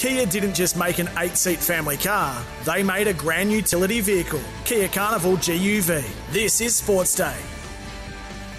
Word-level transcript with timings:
Kia 0.00 0.24
didn't 0.24 0.54
just 0.54 0.78
make 0.78 0.98
an 0.98 1.10
eight 1.18 1.36
seat 1.36 1.58
family 1.58 1.98
car, 1.98 2.42
they 2.64 2.82
made 2.82 3.06
a 3.06 3.12
grand 3.12 3.52
utility 3.52 4.00
vehicle, 4.00 4.40
Kia 4.64 4.88
Carnival 4.88 5.36
GUV. 5.36 6.02
This 6.32 6.62
is 6.62 6.74
Sports 6.74 7.14
Day. 7.14 7.36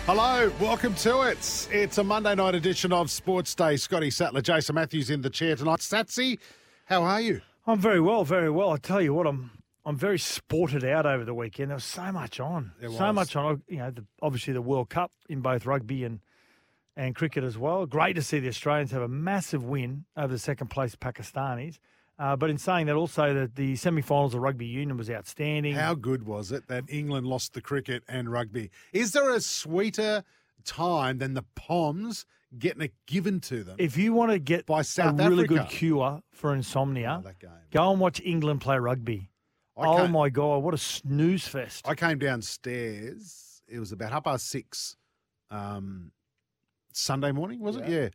Hello, 0.06 0.52
welcome 0.62 0.94
to 0.98 1.22
it. 1.22 1.68
It's 1.72 1.98
a 1.98 2.04
Monday 2.04 2.36
night 2.36 2.54
edition 2.54 2.94
of 2.94 3.10
Sports 3.10 3.56
Day. 3.56 3.76
Scotty 3.78 4.12
Sattler, 4.12 4.42
Jason 4.42 4.76
Matthews 4.76 5.10
in 5.10 5.24
the 5.24 5.32
chair 5.32 5.56
tonight. 5.56 5.80
Satsy, 5.80 6.38
how 6.86 7.02
are 7.02 7.22
you? 7.22 7.42
I'm 7.66 7.80
very 7.80 8.00
well, 8.00 8.24
very 8.24 8.52
well. 8.52 8.70
I 8.70 8.78
tell 8.78 9.02
you 9.02 9.16
what, 9.16 9.26
I'm 9.26 9.50
I'm 9.84 9.98
very 9.98 10.20
sported 10.20 10.86
out 10.86 11.08
over 11.08 11.26
the 11.26 11.34
weekend. 11.34 11.72
There 11.72 11.76
was 11.76 11.84
so 11.86 12.12
much 12.12 12.40
on, 12.40 12.74
There 12.80 12.92
so 12.92 13.12
much 13.12 13.36
on. 13.36 13.64
You 13.68 13.78
know, 13.78 13.90
the, 13.90 14.06
obviously 14.22 14.54
the 14.54 14.62
World 14.62 14.92
Cup 14.92 15.12
in 15.28 15.42
both 15.42 15.66
rugby 15.66 16.04
and 16.04 16.20
and 16.98 17.16
cricket 17.16 17.44
as 17.44 17.58
well. 17.58 17.86
Great 17.86 18.14
to 18.18 18.22
see 18.22 18.40
the 18.40 18.48
Australians 18.50 18.92
have 18.92 19.02
a 19.02 19.08
massive 19.08 19.64
win 19.64 20.06
over 20.18 20.34
the 20.34 20.40
second 20.40 20.68
place 20.68 20.96
Pakistanis. 20.96 21.80
Uh, 22.20 22.36
but 22.36 22.50
in 22.52 22.58
saying 22.58 22.86
that, 22.86 22.96
also 22.96 23.34
that 23.34 23.56
the 23.56 23.76
semi-finals 23.76 24.36
of 24.36 24.42
rugby 24.42 24.66
union 24.68 24.96
was 24.98 25.10
outstanding. 25.10 25.74
How 25.74 25.96
good 25.96 26.24
was 26.28 26.52
it 26.52 26.68
that 26.68 26.84
England 26.88 27.26
lost 27.26 27.54
the 27.54 27.62
cricket 27.62 28.04
and 28.08 28.32
rugby? 28.32 28.70
Is 28.94 29.14
there 29.14 29.32
a 29.34 29.42
sweeter 29.42 30.24
time 30.64 31.18
than 31.18 31.34
the 31.34 31.44
Poms 31.56 32.26
getting 32.60 32.82
it 32.84 32.94
given 33.08 33.40
to 33.40 33.64
them? 33.64 33.78
if 33.80 33.98
you 33.98 34.14
want 34.14 34.32
to 34.32 34.38
get 34.38 34.68
By 34.68 34.84
South 34.84 35.20
a 35.20 35.30
really 35.30 35.46
Africa. 35.46 35.62
good 35.64 35.70
cure 35.70 36.22
for 36.32 36.54
insomnia, 36.54 37.24
Oh, 37.26 37.32
go 37.72 37.90
and 37.92 38.00
watch 38.00 38.22
England 38.24 38.62
play 38.62 38.78
rugby. 38.78 39.30
I 39.76 39.86
oh 39.88 40.08
my 40.08 40.30
god, 40.30 40.62
what 40.62 40.76
a 40.76 40.78
snooze 40.78 41.48
fest! 41.48 41.88
I 41.88 41.96
came 41.96 42.20
downstairs. 42.20 43.64
It 43.68 43.80
was 43.80 43.92
about 43.92 44.12
half 44.12 44.26
past 44.26 44.48
six 44.50 44.96
um, 45.50 46.12
Sunday 46.94 47.32
morning, 47.32 47.60
was 47.60 47.76
it? 47.78 47.88
Yeah. 47.88 48.10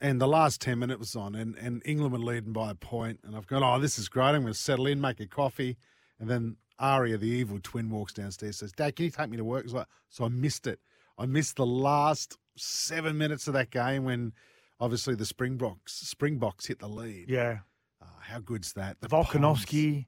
And 0.00 0.20
the 0.20 0.28
last 0.28 0.60
10 0.60 0.78
minutes 0.78 0.98
was 1.00 1.16
on, 1.16 1.34
and, 1.34 1.56
and 1.56 1.82
England 1.84 2.12
were 2.12 2.18
leading 2.20 2.52
by 2.52 2.70
a 2.70 2.74
point, 2.74 3.18
And 3.24 3.34
I've 3.34 3.46
gone, 3.48 3.64
oh, 3.64 3.80
this 3.80 3.98
is 3.98 4.08
great. 4.08 4.26
I'm 4.26 4.42
going 4.42 4.52
to 4.52 4.58
settle 4.58 4.86
in, 4.86 5.00
make 5.00 5.18
a 5.18 5.26
coffee. 5.26 5.76
And 6.20 6.30
then 6.30 6.56
Aria, 6.78 7.18
the 7.18 7.26
evil 7.28 7.58
twin, 7.62 7.90
walks 7.90 8.12
downstairs 8.12 8.58
says, 8.58 8.70
Dad, 8.72 8.94
can 8.94 9.06
you 9.06 9.10
take 9.10 9.28
me 9.28 9.36
to 9.36 9.44
work? 9.44 9.66
Like, 9.72 9.86
so 10.08 10.24
I 10.24 10.28
missed 10.28 10.66
it. 10.68 10.78
I 11.18 11.26
missed 11.26 11.56
the 11.56 11.66
last 11.66 12.38
seven 12.56 13.18
minutes 13.18 13.48
of 13.48 13.54
that 13.54 13.70
game 13.70 14.04
when 14.04 14.32
obviously 14.78 15.16
the 15.16 15.26
Springboks, 15.26 15.94
Springboks 15.94 16.66
hit 16.66 16.78
the 16.78 16.88
lead. 16.88 17.28
yeah, 17.28 17.58
Ah, 18.00 18.06
how 18.20 18.38
good's 18.38 18.74
that? 18.74 19.00
The. 19.00 19.08
Volkanovski, 19.08 20.06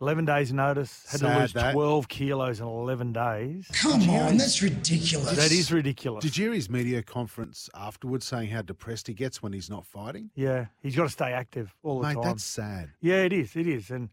11 0.00 0.24
days 0.24 0.52
notice, 0.52 1.04
had 1.10 1.20
Sad 1.20 1.34
to 1.34 1.40
lose 1.40 1.52
that. 1.54 1.72
12 1.72 2.08
kilos 2.08 2.60
in 2.60 2.66
11 2.66 3.12
days. 3.12 3.68
Come 3.82 4.08
on, 4.10 4.36
that's 4.36 4.62
ridiculous. 4.62 5.36
That 5.36 5.50
is 5.50 5.72
ridiculous. 5.72 6.22
Did 6.22 6.36
you 6.36 6.46
hear 6.46 6.54
his 6.54 6.70
media 6.70 7.02
conference 7.02 7.68
afterwards 7.74 8.24
saying 8.24 8.50
how 8.50 8.62
depressed 8.62 9.08
he 9.08 9.14
gets 9.14 9.42
when 9.42 9.52
he's 9.52 9.68
not 9.68 9.84
fighting? 9.84 10.30
Yeah, 10.36 10.66
he's 10.80 10.94
got 10.94 11.04
to 11.04 11.08
stay 11.08 11.32
active 11.32 11.74
all 11.82 12.00
the 12.00 12.08
Mate, 12.08 12.14
time. 12.14 12.22
that's 12.22 12.44
sad. 12.44 12.90
Yeah, 13.00 13.22
it 13.22 13.32
is. 13.32 13.56
It 13.56 13.66
is, 13.66 13.90
and 13.90 14.10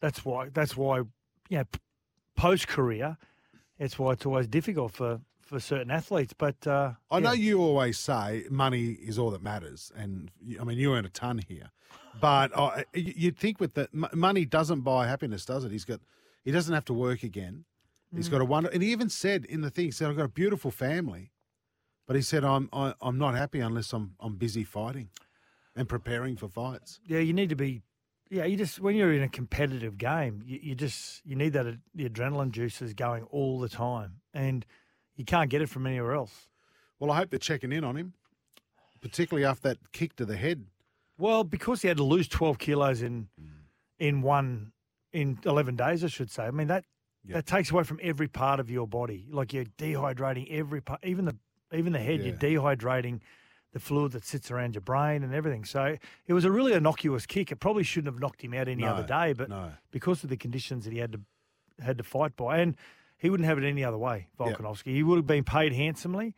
that's 0.00 0.24
why. 0.24 0.48
That's 0.48 0.76
why. 0.76 1.02
You 1.50 1.58
know, 1.58 1.64
post 2.36 2.68
career, 2.68 3.16
it's 3.78 3.98
why 3.98 4.12
it's 4.12 4.24
always 4.24 4.46
difficult 4.46 4.92
for 4.92 5.20
for 5.42 5.60
certain 5.60 5.90
athletes. 5.90 6.34
But 6.36 6.66
uh, 6.66 6.92
I 7.10 7.20
know 7.20 7.32
you 7.32 7.60
always 7.60 7.98
say 7.98 8.44
money 8.50 8.90
is 8.92 9.18
all 9.18 9.30
that 9.30 9.42
matters, 9.42 9.92
and 9.96 10.30
I 10.60 10.64
mean 10.64 10.78
you 10.78 10.94
earn 10.94 11.04
a 11.04 11.10
ton 11.10 11.40
here, 11.48 11.70
but 12.20 12.50
uh, 12.54 12.82
you'd 12.94 13.38
think 13.38 13.60
with 13.60 13.74
the 13.74 13.88
money 13.92 14.44
doesn't 14.44 14.80
buy 14.82 15.06
happiness, 15.06 15.44
does 15.44 15.64
it? 15.64 15.72
He's 15.72 15.84
got, 15.84 16.00
he 16.44 16.50
doesn't 16.50 16.72
have 16.74 16.84
to 16.86 16.92
work 16.94 17.22
again. 17.22 17.64
He's 18.14 18.28
Mm. 18.28 18.32
got 18.32 18.40
a 18.40 18.44
wonder, 18.46 18.70
and 18.70 18.82
he 18.82 18.90
even 18.92 19.10
said 19.10 19.44
in 19.44 19.60
the 19.60 19.70
thing, 19.70 19.86
he 19.86 19.90
said 19.90 20.08
I've 20.08 20.16
got 20.16 20.24
a 20.24 20.28
beautiful 20.28 20.70
family, 20.70 21.30
but 22.06 22.16
he 22.16 22.22
said 22.22 22.42
I'm 22.42 22.70
I, 22.72 22.94
I'm 23.02 23.18
not 23.18 23.34
happy 23.34 23.60
unless 23.60 23.92
I'm 23.92 24.14
I'm 24.18 24.36
busy 24.36 24.64
fighting, 24.64 25.10
and 25.76 25.86
preparing 25.88 26.36
for 26.36 26.48
fights. 26.48 27.00
Yeah, 27.06 27.18
you 27.18 27.34
need 27.34 27.50
to 27.50 27.56
be. 27.56 27.82
Yeah, 28.30 28.44
you 28.44 28.56
just 28.56 28.80
when 28.80 28.96
you're 28.96 29.12
in 29.12 29.22
a 29.22 29.28
competitive 29.28 29.98
game, 29.98 30.42
you, 30.46 30.58
you 30.62 30.74
just 30.74 31.20
you 31.26 31.36
need 31.36 31.52
that 31.52 31.66
the 31.94 32.08
adrenaline 32.08 32.50
juices 32.50 32.94
going 32.94 33.24
all 33.24 33.60
the 33.60 33.68
time, 33.68 34.20
and 34.32 34.64
you 35.16 35.24
can't 35.26 35.50
get 35.50 35.60
it 35.60 35.68
from 35.68 35.86
anywhere 35.86 36.14
else. 36.14 36.48
Well, 36.98 37.10
I 37.10 37.16
hope 37.16 37.28
they're 37.30 37.38
checking 37.38 37.72
in 37.72 37.84
on 37.84 37.96
him, 37.96 38.14
particularly 39.02 39.44
after 39.44 39.68
that 39.68 39.92
kick 39.92 40.16
to 40.16 40.24
the 40.24 40.36
head. 40.36 40.64
Well, 41.18 41.44
because 41.44 41.82
he 41.82 41.88
had 41.88 41.96
to 41.98 42.04
lose 42.04 42.28
twelve 42.28 42.58
kilos 42.58 43.02
in 43.02 43.28
in 43.98 44.22
one 44.22 44.72
in 45.12 45.38
eleven 45.44 45.76
days, 45.76 46.04
I 46.04 46.06
should 46.08 46.30
say. 46.30 46.44
I 46.44 46.50
mean 46.50 46.68
that 46.68 46.84
Yeah. 47.24 47.34
that 47.36 47.46
takes 47.46 47.70
away 47.70 47.82
from 47.82 47.98
every 48.02 48.28
part 48.28 48.60
of 48.60 48.70
your 48.70 48.86
body. 48.86 49.26
Like 49.30 49.52
you're 49.52 49.64
dehydrating 49.64 50.50
every 50.50 50.80
part, 50.80 51.00
even 51.04 51.24
the 51.24 51.36
even 51.72 51.92
the 51.92 51.98
head. 51.98 52.22
You're 52.22 52.36
dehydrating 52.36 53.20
the 53.72 53.80
fluid 53.80 54.12
that 54.12 54.24
sits 54.24 54.50
around 54.50 54.74
your 54.74 54.80
brain 54.80 55.22
and 55.22 55.34
everything. 55.34 55.64
So 55.64 55.96
it 56.26 56.32
was 56.32 56.44
a 56.46 56.50
really 56.50 56.72
innocuous 56.72 57.26
kick. 57.26 57.52
It 57.52 57.56
probably 57.56 57.82
shouldn't 57.82 58.12
have 58.14 58.20
knocked 58.20 58.40
him 58.42 58.54
out 58.54 58.66
any 58.68 58.82
other 58.84 59.02
day, 59.06 59.34
but 59.34 59.50
no. 59.50 59.72
because 59.90 60.24
of 60.24 60.30
the 60.30 60.38
conditions 60.38 60.84
that 60.84 60.92
he 60.94 60.98
had 61.00 61.12
to 61.12 61.20
had 61.80 61.98
to 61.98 62.04
fight 62.04 62.34
by, 62.36 62.58
and 62.58 62.76
he 63.18 63.28
wouldn't 63.28 63.46
have 63.46 63.58
it 63.58 63.64
any 63.64 63.84
other 63.84 63.98
way. 63.98 64.28
Yeah. 64.40 64.46
Volkanovski, 64.46 64.94
he 64.94 65.02
would 65.02 65.16
have 65.16 65.26
been 65.26 65.44
paid 65.44 65.72
handsomely. 65.74 66.34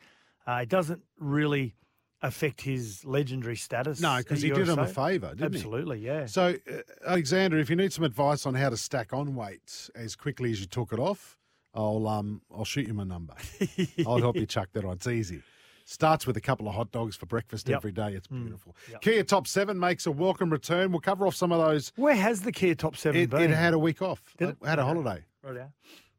Uh, 0.47 0.61
it 0.63 0.69
doesn't 0.69 1.03
really 1.19 1.75
affect 2.23 2.61
his 2.61 3.05
legendary 3.05 3.57
status. 3.57 4.01
No, 4.01 4.19
because 4.19 4.43
he 4.43 4.51
did 4.51 4.69
him 4.69 4.79
a 4.79 4.87
favour, 4.87 5.35
didn't 5.35 5.53
he? 5.55 5.59
Absolutely, 5.59 6.01
yeah. 6.01 6.27
So, 6.27 6.55
uh, 6.71 6.73
Alexander, 7.07 7.59
if 7.59 7.71
you 7.71 7.77
need 7.77 7.93
some 7.93 8.05
advice 8.05 8.45
on 8.47 8.55
how 8.55 8.69
to 8.69 8.77
stack 8.77 9.13
on 9.13 9.35
weight 9.35 9.89
as 9.95 10.17
quickly 10.17 10.51
as 10.51 10.61
you 10.61 10.67
took 10.67 10.93
it 10.93 10.99
off, 10.99 11.39
I'll 11.75 12.07
um 12.09 12.43
I'll 12.55 12.65
shoot 12.65 12.87
you 12.89 12.95
my 12.95 13.05
number. 13.05 13.35
I'll 14.07 14.19
help 14.19 14.37
you 14.37 14.47
chuck 14.47 14.69
that 14.73 14.85
on. 14.85 14.95
It's 14.95 15.07
easy. 15.07 15.43
Starts 15.85 16.25
with 16.27 16.37
a 16.37 16.41
couple 16.41 16.69
of 16.69 16.75
hot 16.75 16.93
dogs 16.93 17.17
for 17.17 17.27
breakfast 17.27 17.69
Yep. 17.69 17.77
every 17.77 17.91
day. 17.93 18.13
It's 18.13 18.29
beautiful. 18.29 18.77
Yep. 18.91 19.01
Kia 19.01 19.23
Top 19.25 19.47
Seven 19.49 19.79
makes 19.79 20.07
a 20.07 20.13
welcome 20.13 20.51
return. 20.51 20.93
We'll 20.93 21.01
cover 21.01 21.27
off 21.27 21.35
some 21.35 21.51
of 21.53 21.59
those. 21.59 21.91
Where 21.97 22.15
has 22.15 22.43
the 22.43 22.53
Kia 22.53 22.75
Top 22.77 22.97
Seven 22.97 23.21
It, 23.21 23.31
been? 23.31 23.51
it 23.51 23.57
had 23.57 23.75
a 23.75 23.79
week 23.79 24.01
off. 24.03 24.23
Did 24.39 24.51
It 24.51 24.57
it? 24.63 24.67
had 24.69 24.79
a 24.79 24.85
holiday. 24.85 25.25
Right 25.43 25.57
yeah. 25.57 25.67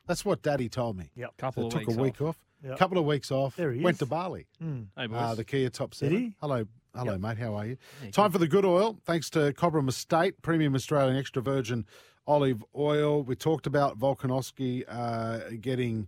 That's 0.07 0.25
what 0.25 0.41
Daddy 0.41 0.67
told 0.67 0.97
me. 0.97 1.11
Yep. 1.15 1.37
Couple 1.37 1.63
It 1.63 1.67
of 1.67 1.71
took 1.79 1.87
weeks 1.87 1.97
a 1.97 2.01
week 2.01 2.21
off. 2.21 2.27
off. 2.29 2.39
Yep. 2.63 2.77
couple 2.77 2.97
of 2.97 3.05
weeks 3.05 3.31
off. 3.31 3.55
There 3.55 3.71
he 3.71 3.81
Went 3.81 3.95
is. 3.95 3.99
to 3.99 4.05
Bali. 4.05 4.45
Hey, 4.59 5.07
boys. 5.07 5.17
Uh, 5.17 5.35
the 5.35 5.43
Kia 5.43 5.69
Top 5.69 5.93
Seven. 5.93 6.15
he? 6.17 6.33
Hello, 6.41 6.65
hello, 6.95 7.13
Yep. 7.13 7.21
mate. 7.21 7.37
How 7.39 7.55
are 7.55 7.65
you? 7.65 7.77
Yeah, 8.03 8.11
Time 8.11 8.31
for 8.31 8.37
the 8.37 8.47
good 8.47 8.65
oil. 8.65 8.97
Thanks 9.05 9.29
to 9.31 9.51
Cobram 9.53 9.89
Estate, 9.89 10.41
premium 10.41 10.75
Australian 10.75 11.17
extra 11.17 11.41
virgin 11.41 11.85
olive 12.27 12.63
oil. 12.75 13.23
We 13.23 13.35
talked 13.35 13.65
about 13.65 13.97
Volkanovski 13.97 14.83
uh, 14.87 15.39
getting 15.59 16.07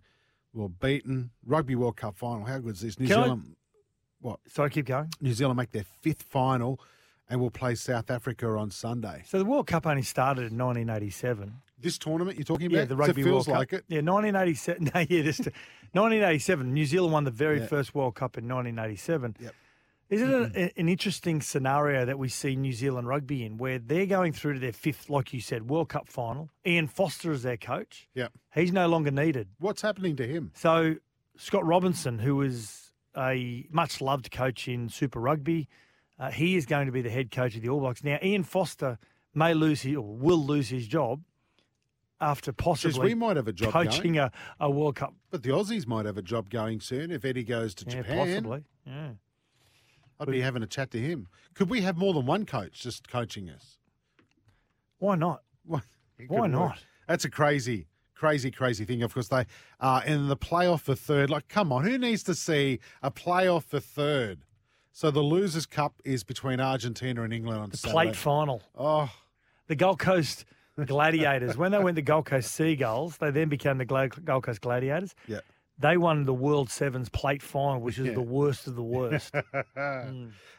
well 0.53 0.69
beaten. 0.69 1.31
Rugby 1.45 1.75
World 1.75 1.97
Cup 1.97 2.15
final. 2.17 2.45
How 2.45 2.59
good 2.59 2.75
is 2.75 2.81
this? 2.81 2.99
New 2.99 3.07
Can 3.07 3.19
I- 3.19 3.23
Zealand. 3.23 3.55
Sorry, 4.47 4.69
keep 4.69 4.85
going. 4.85 5.09
New 5.19 5.33
Zealand 5.33 5.57
make 5.57 5.71
their 5.71 5.83
fifth 6.01 6.23
final, 6.23 6.79
and 7.29 7.41
will 7.41 7.51
play 7.51 7.75
South 7.75 8.09
Africa 8.11 8.47
on 8.47 8.69
Sunday. 8.71 9.23
So 9.25 9.37
the 9.39 9.43
World 9.45 9.67
Cup 9.67 9.85
only 9.85 10.01
started 10.03 10.51
in 10.51 10.57
1987. 10.57 11.51
This 11.79 11.97
tournament 11.97 12.37
you're 12.37 12.45
talking 12.45 12.67
about? 12.67 12.77
Yeah, 12.77 12.85
the 12.85 12.95
Rugby 12.95 13.21
it 13.21 13.25
feels 13.25 13.47
World 13.47 13.57
like 13.59 13.69
Cup. 13.71 13.79
it. 13.79 13.85
Yeah, 13.89 13.99
1987. 14.01 14.91
No, 14.93 14.99
yeah, 15.09 15.21
this 15.23 15.41
1987. 15.93 16.73
New 16.73 16.85
Zealand 16.85 17.13
won 17.13 17.23
the 17.23 17.31
very 17.31 17.59
Yeah. 17.59 17.67
first 17.67 17.95
World 17.95 18.15
Cup 18.15 18.37
in 18.37 18.47
1987. 18.47 19.35
Yep. 19.39 19.55
Isn't 20.09 20.29
it 20.29 20.55
a, 20.75 20.79
an 20.79 20.89
interesting 20.89 21.41
scenario 21.41 22.05
that 22.05 22.19
we 22.19 22.29
see 22.29 22.55
New 22.55 22.73
Zealand 22.73 23.07
rugby 23.07 23.43
in, 23.45 23.57
where 23.57 23.79
they're 23.79 24.05
going 24.05 24.33
through 24.33 24.53
to 24.53 24.59
their 24.59 24.73
fifth, 24.73 25.09
like 25.09 25.33
you 25.33 25.39
said, 25.41 25.69
World 25.69 25.89
Cup 25.89 26.07
final? 26.07 26.49
Ian 26.67 26.87
Foster 26.87 27.31
is 27.31 27.41
their 27.43 27.57
coach. 27.57 28.07
Yep. 28.13 28.31
He's 28.53 28.71
no 28.71 28.87
longer 28.87 29.09
needed. 29.11 29.47
What's 29.59 29.81
happening 29.81 30.15
to 30.17 30.27
him? 30.27 30.51
So 30.55 30.95
Scott 31.37 31.65
Robertson, 31.65 32.19
who 32.19 32.41
is 32.41 32.91
a 33.17 33.65
much 33.71 34.01
loved 34.01 34.29
coach 34.31 34.67
in 34.67 34.89
Super 34.89 35.19
Rugby, 35.19 35.67
uh, 36.19 36.29
he 36.31 36.55
is 36.57 36.65
going 36.67 36.85
to 36.85 36.91
be 36.91 37.01
the 37.01 37.09
head 37.09 37.31
coach 37.31 37.55
of 37.55 37.61
the 37.61 37.69
All 37.69 37.79
Blacks. 37.79 38.03
Now, 38.03 38.19
Ian 38.21 38.43
Foster 38.43 38.99
may 39.33 39.53
lose 39.55 39.81
his, 39.81 39.95
or 39.95 40.15
will 40.15 40.45
lose 40.45 40.69
his 40.69 40.85
job 40.87 41.21
after 42.21 42.51
possibly 42.53 43.09
we 43.09 43.15
might 43.15 43.35
have 43.35 43.47
a 43.47 43.53
job 43.53 43.73
coaching 43.73 44.17
a, 44.17 44.31
a 44.59 44.69
World 44.69 44.95
Cup. 44.95 45.13
but 45.29 45.43
the 45.43 45.49
Aussies 45.49 45.85
might 45.87 46.05
have 46.05 46.17
a 46.17 46.21
job 46.21 46.49
going 46.49 46.79
soon 46.79 47.11
if 47.11 47.25
Eddie 47.25 47.43
goes 47.43 47.73
to 47.75 47.85
Yeah, 47.85 47.97
Japan. 48.01 48.17
possibly. 48.17 48.63
Yeah. 48.85 49.09
I'd 50.19 50.27
be 50.29 50.41
having 50.41 50.63
a 50.63 50.67
chat 50.67 50.91
to 50.91 50.99
him. 50.99 51.27
Could 51.53 51.69
we 51.69 51.81
have 51.81 51.97
more 51.97 52.13
than 52.13 52.25
one 52.25 52.45
coach 52.45 52.81
just 52.81 53.09
coaching 53.09 53.49
us? 53.49 53.77
Why 54.99 55.15
not? 55.15 55.41
Why 55.65 55.81
it 56.19 56.29
Why 56.29 56.41
work. 56.41 56.51
not? 56.51 56.79
That's 57.07 57.25
a 57.25 57.29
crazy, 57.29 57.87
crazy, 58.15 58.51
crazy 58.51 58.85
thing. 58.85 59.01
Of 59.03 59.13
course, 59.13 59.27
they 59.27 59.45
are 59.81 60.03
in 60.05 60.27
the 60.29 60.37
playoff 60.37 60.81
for 60.81 60.95
third. 60.95 61.29
Like, 61.29 61.49
come 61.49 61.73
on, 61.73 61.83
who 61.83 61.97
needs 61.97 62.23
to 62.23 62.35
see 62.35 62.79
a 63.01 63.11
playoff 63.11 63.63
for 63.63 63.79
third? 63.81 64.45
So 64.93 65.09
the 65.11 65.21
Losers' 65.21 65.65
Cup 65.65 65.95
is 66.05 66.23
between 66.23 66.59
Argentina 66.59 67.23
and 67.23 67.33
England 67.33 67.59
on 67.59 67.69
The 67.71 67.77
Saturday. 67.77 67.93
plate 67.93 68.15
final. 68.15 68.61
Oh, 68.77 69.11
The 69.67 69.75
Gold 69.75 69.97
Coast 69.99 70.45
Gladiators. 70.85 71.57
when 71.57 71.71
they 71.71 71.79
went 71.79 71.95
to 71.97 72.01
Gold 72.01 72.25
Coast 72.25 72.51
Seagulls, 72.51 73.17
they 73.17 73.31
then 73.31 73.49
became 73.49 73.77
the 73.77 73.85
Gold 73.85 74.43
Coast 74.43 74.61
Gladiators. 74.61 75.13
yeah. 75.27 75.39
They 75.79 75.97
won 75.97 76.23
the 76.25 76.33
World 76.35 76.69
Sevens 76.69 77.09
plate 77.09 77.41
final, 77.41 77.81
which 77.81 77.97
is 77.97 78.05
Yeah. 78.07 78.13
the 78.13 78.21
worst 78.21 78.67
of 78.67 78.75
the 78.75 78.83
worst. 78.83 79.33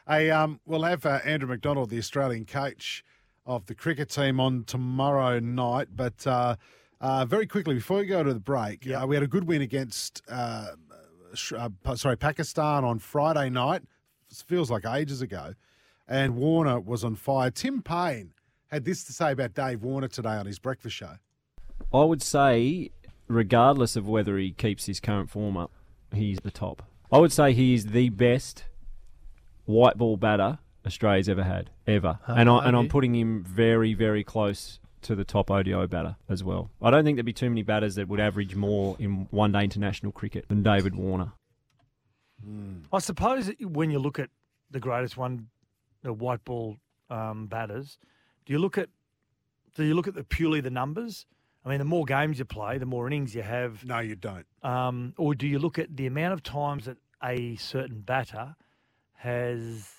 Hey, 0.07 0.29
um, 0.29 0.59
we'll 0.65 0.83
have 0.83 1.05
uh, 1.05 1.19
Andrew 1.25 1.47
McDonald, 1.49 1.89
the 1.89 1.97
Australian 1.97 2.45
coach 2.45 3.03
of 3.45 3.65
the 3.65 3.73
cricket 3.73 4.09
team, 4.09 4.39
on 4.39 4.63
tomorrow 4.65 5.39
night. 5.39 5.87
But 5.95 6.27
uh, 6.27 6.57
uh, 7.01 7.25
very 7.25 7.47
quickly, 7.47 7.73
before 7.75 7.97
we 7.99 8.05
go 8.05 8.23
to 8.23 8.33
the 8.33 8.39
break, 8.39 8.85
Yep. 8.85 9.01
uh, 9.03 9.07
we 9.07 9.15
had 9.15 9.23
a 9.23 9.27
good 9.27 9.45
win 9.45 9.61
against, 9.61 10.21
uh, 10.29 10.67
uh, 11.55 11.69
sorry, 11.95 12.17
Pakistan 12.17 12.83
on 12.83 12.99
Friday 12.99 13.49
night. 13.49 13.81
Feels 14.45 14.69
like 14.69 14.85
ages 14.85 15.21
ago. 15.21 15.53
and 16.07 16.35
Warner 16.35 16.79
was 16.79 17.03
on 17.03 17.15
fire. 17.15 17.49
Tim 17.49 17.81
Paine 17.81 18.33
had 18.71 18.85
this 18.85 19.03
to 19.05 19.13
say 19.13 19.31
about 19.31 19.53
Dave 19.53 19.83
Warner 19.83 20.07
today 20.07 20.29
on 20.29 20.45
his 20.45 20.59
breakfast 20.59 20.95
show. 20.95 21.13
I 21.93 22.03
would 22.03 22.21
say, 22.21 22.91
regardless 23.27 23.95
of 23.95 24.07
whether 24.07 24.37
he 24.37 24.51
keeps 24.51 24.85
his 24.85 24.99
current 24.99 25.29
form 25.29 25.57
up, 25.57 25.71
he's 26.13 26.39
the 26.39 26.51
top. 26.51 26.83
I 27.11 27.17
would 27.19 27.31
say 27.31 27.53
he 27.53 27.73
is 27.73 27.87
the 27.87 28.09
best 28.09 28.65
white 29.65 29.97
ball 29.97 30.17
batter 30.17 30.59
Australia's 30.85 31.29
ever 31.29 31.43
had, 31.43 31.71
ever. 31.87 32.19
and, 32.27 32.49
I, 32.49 32.67
and 32.67 32.75
I'm 32.75 32.87
putting 32.87 33.15
him 33.15 33.43
very, 33.43 33.93
very 33.93 34.23
close 34.23 34.79
to 35.01 35.15
the 35.15 35.23
top 35.23 35.51
ODI 35.51 35.87
batter 35.87 36.15
as 36.29 36.43
well. 36.43 36.71
I 36.81 36.91
don't 36.91 37.03
think 37.03 37.17
there'd 37.17 37.25
be 37.25 37.33
too 37.33 37.49
many 37.49 37.63
batters 37.63 37.95
that 37.95 38.07
would 38.07 38.19
average 38.19 38.55
more 38.55 38.95
in 38.99 39.27
one 39.31 39.51
day 39.51 39.63
international 39.63 40.11
cricket 40.11 40.47
than 40.47 40.63
David 40.63 40.95
Warner. 40.95 41.33
I 42.91 42.99
suppose 42.99 43.51
when 43.61 43.89
you 43.89 43.99
look 43.99 44.19
at 44.19 44.29
the 44.69 44.79
greatest 44.79 45.17
one, 45.17 45.47
the 46.03 46.13
white 46.13 46.43
ball 46.43 46.77
um, 47.09 47.47
batters, 47.47 47.97
do 48.45 48.53
you 48.53 48.59
look 48.59 48.77
at 48.77 48.89
do 49.75 49.83
you 49.83 49.93
look 49.93 50.07
at 50.07 50.13
the 50.15 50.23
purely 50.23 50.61
the 50.61 50.69
numbers? 50.69 51.25
I 51.65 51.69
mean, 51.69 51.79
the 51.79 51.85
more 51.85 52.05
games 52.05 52.37
you 52.39 52.45
play, 52.45 52.77
the 52.77 52.85
more 52.85 53.07
innings 53.07 53.33
you 53.35 53.41
have, 53.41 53.83
No, 53.83 53.99
you 53.99 54.15
don't. 54.15 54.45
um, 54.63 55.13
or 55.17 55.33
do 55.33 55.47
you 55.47 55.57
look 55.59 55.79
at 55.79 55.97
the 55.97 56.05
amount 56.05 56.33
of 56.33 56.43
times 56.43 56.85
that 56.85 56.97
a 57.23 57.55
certain 57.55 58.01
batter 58.01 58.55
has 59.13 59.89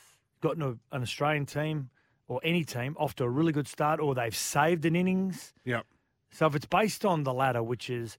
gotten 0.41 0.63
a, 0.63 0.69
an 0.95 1.03
Australian 1.03 1.47
team 1.47 1.91
or 2.29 2.41
any 2.43 2.65
team 2.65 2.97
off 2.99 3.15
to 3.17 3.25
a 3.25 3.29
really 3.29 3.53
good 3.53 3.69
start, 3.69 4.01
or 4.01 4.15
they've 4.15 4.35
saved 4.37 4.85
an 4.85 4.97
innings? 4.97 5.53
Yep. 5.65 5.87
So 6.31 6.47
if 6.47 6.55
it's 6.55 6.67
based 6.67 7.05
on 7.05 7.25
the 7.25 7.33
latter, 7.35 7.63
which 7.63 7.89
is 7.91 8.17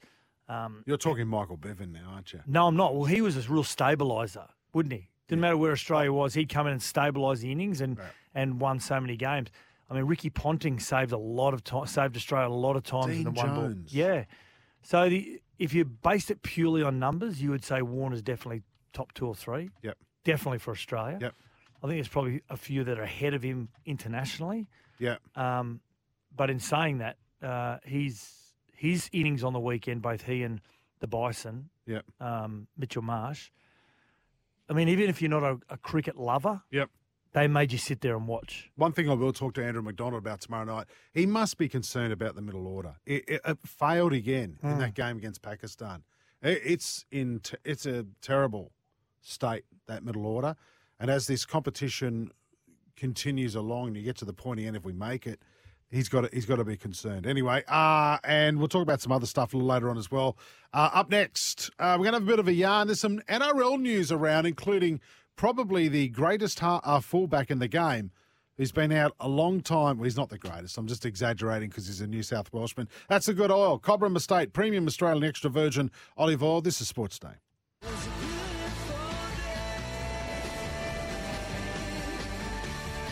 um, 0.49 0.83
You're 0.85 0.97
talking 0.97 1.27
Michael 1.27 1.57
Bevan 1.57 1.91
now, 1.91 2.09
aren't 2.13 2.33
you? 2.33 2.41
no, 2.47 2.67
I'm 2.67 2.75
not. 2.75 2.95
Well, 2.95 3.05
he 3.05 3.21
was 3.21 3.35
a 3.37 3.51
real 3.51 3.63
stabiliser, 3.63 4.47
wouldn't 4.73 4.93
he? 4.93 5.09
Didn't 5.27 5.41
matter 5.41 5.57
where 5.57 5.73
Australia 5.73 6.11
was, 6.13 6.33
he'd 6.35 6.47
come 6.49 6.67
in 6.67 6.73
and 6.73 6.81
stabilise 6.81 7.39
the 7.41 7.51
innings 7.51 7.81
and 7.81 7.97
and 8.33 8.61
won 8.61 8.79
so 8.79 8.99
many 8.99 9.17
games. 9.17 9.49
I 9.89 9.93
mean, 9.93 10.03
Ricky 10.03 10.29
Ponting 10.29 10.79
saved 10.79 11.11
a 11.11 11.17
lot 11.17 11.53
of 11.53 11.63
time, 11.63 11.85
saved 11.87 12.15
Australia 12.17 12.49
a 12.49 12.53
lot 12.53 12.75
of 12.75 12.83
times 12.83 13.07
in 13.07 13.23
Dean 13.23 13.23
the 13.23 13.31
one 13.31 13.55
ball. 13.55 13.73
Yeah. 13.87 14.25
So 14.81 15.07
the, 15.09 15.41
if 15.59 15.73
you 15.73 15.85
based 15.85 16.29
it 16.31 16.41
purely 16.43 16.83
on 16.83 16.99
numbers, 16.99 17.41
you 17.41 17.49
would 17.51 17.63
say 17.63 17.81
Warner's 17.81 18.21
definitely 18.21 18.63
top 18.93 19.13
two 19.13 19.27
or 19.27 19.35
three. 19.35 19.69
Yep. 19.83 19.97
Definitely 20.23 20.59
for 20.59 20.71
Australia. 20.71 21.17
Yep. 21.21 21.33
I 21.83 21.87
think 21.87 21.97
there's 21.97 22.07
probably 22.07 22.41
a 22.49 22.57
few 22.57 22.83
that 22.83 22.97
are 22.99 23.03
ahead 23.03 23.33
of 23.33 23.43
him 23.43 23.69
internationally. 23.85 24.67
Yeah. 24.99 25.17
Um, 25.35 25.79
but 26.35 26.49
in 26.49 26.59
saying 26.59 26.97
that, 26.97 27.17
uh, 27.41 27.77
he's 27.85 28.33
his 28.75 29.09
innings 29.13 29.43
on 29.43 29.53
the 29.53 29.59
weekend, 29.59 30.01
both 30.01 30.23
he 30.23 30.43
and 30.43 30.59
the 30.99 31.07
Bison, 31.07 31.69
Yep. 31.85 32.03
um, 32.19 32.67
Mitchell 32.77 33.01
Marsh. 33.03 33.49
I 34.69 34.73
mean, 34.73 34.89
even 34.89 35.09
if 35.09 35.21
you're 35.21 35.29
not 35.31 35.43
a, 35.43 35.59
a 35.69 35.77
cricket 35.77 36.17
lover, 36.17 36.61
Yep. 36.71 36.89
They 37.37 37.47
made 37.47 37.71
you 37.71 37.77
sit 37.77 38.01
there 38.01 38.17
and 38.17 38.27
watch. 38.27 38.71
One 38.75 38.93
thing 38.93 39.07
I 39.07 39.13
will 39.13 39.31
talk 39.31 39.53
to 39.55 39.63
Andrew 39.63 39.83
McDonald 39.83 40.19
about 40.19 40.41
tomorrow 40.41 40.65
night. 40.65 40.87
He 41.13 41.27
must 41.27 41.59
be 41.59 41.69
concerned 41.69 42.11
about 42.11 42.33
the 42.33 42.41
middle 42.41 42.65
order. 42.65 42.95
It, 43.05 43.25
it, 43.27 43.41
it 43.45 43.57
failed 43.63 44.13
again 44.13 44.57
in 44.63 44.79
that 44.79 44.95
game 44.95 45.17
against 45.17 45.43
Pakistan. 45.43 46.01
It, 46.41 46.61
it's 46.65 47.05
in 47.11 47.41
t- 47.41 47.57
it's 47.63 47.85
a 47.85 48.07
terrible 48.21 48.71
state 49.21 49.65
that 49.85 50.03
middle 50.03 50.25
order, 50.25 50.55
and 50.99 51.11
as 51.11 51.27
this 51.27 51.45
competition 51.45 52.31
continues 52.95 53.53
along, 53.53 53.89
and 53.89 53.97
you 53.97 54.01
get 54.01 54.17
to 54.17 54.25
the 54.25 54.33
pointy 54.33 54.65
end, 54.65 54.75
if 54.75 54.83
we 54.83 54.93
make 54.93 55.27
it, 55.27 55.39
he's 55.91 56.09
got 56.09 56.21
to, 56.21 56.29
he's 56.33 56.47
got 56.47 56.55
to 56.55 56.63
be 56.65 56.75
concerned. 56.75 57.27
Anyway, 57.27 57.63
uh, 57.67 58.17
and 58.23 58.57
we'll 58.57 58.67
talk 58.67 58.81
about 58.81 58.99
some 58.99 59.11
other 59.11 59.27
stuff 59.27 59.53
a 59.53 59.57
little 59.57 59.69
later 59.69 59.91
on 59.91 59.97
as 59.99 60.09
well. 60.09 60.37
Uh, 60.73 60.89
up 60.91 61.11
next, 61.11 61.69
uh, 61.77 61.95
we're 61.99 62.05
going 62.05 62.13
to 62.13 62.19
have 62.19 62.23
a 62.23 62.31
bit 62.31 62.39
of 62.39 62.47
a 62.47 62.53
yarn. 62.53 62.87
There's 62.87 62.99
some 62.99 63.19
NRL 63.29 63.79
news 63.79 64.11
around, 64.11 64.47
including 64.47 65.01
probably 65.37 65.87
the 65.87 66.09
greatest 66.09 66.59
ha- 66.59 66.81
uh, 66.83 66.99
fullback 66.99 67.49
in 67.49 67.59
the 67.59 67.69
game. 67.69 68.11
Who's 68.57 68.71
been 68.71 68.91
out 68.91 69.13
a 69.19 69.29
long 69.29 69.61
time? 69.61 69.97
Well, 69.97 70.05
he's 70.05 70.17
not 70.17 70.29
the 70.29 70.39
greatest. 70.39 70.77
I'm 70.77 70.87
just 70.87 71.05
exaggerating 71.05 71.69
because 71.69 71.85
he's 71.85 72.01
a 72.01 72.07
New 72.07 72.23
South 72.23 72.51
Welshman. 72.51 72.89
That's 73.07 73.27
a 73.27 73.33
good 73.33 73.51
oil. 73.51 73.79
Cobram 73.79 74.17
Estate, 74.17 74.51
premium 74.51 74.87
Australian 74.87 75.23
extra 75.23 75.51
virgin 75.51 75.91
olive 76.17 76.41
oil. 76.43 76.59
This 76.61 76.81
is 76.81 76.87
Sports 76.87 77.19
Day. 77.19 77.35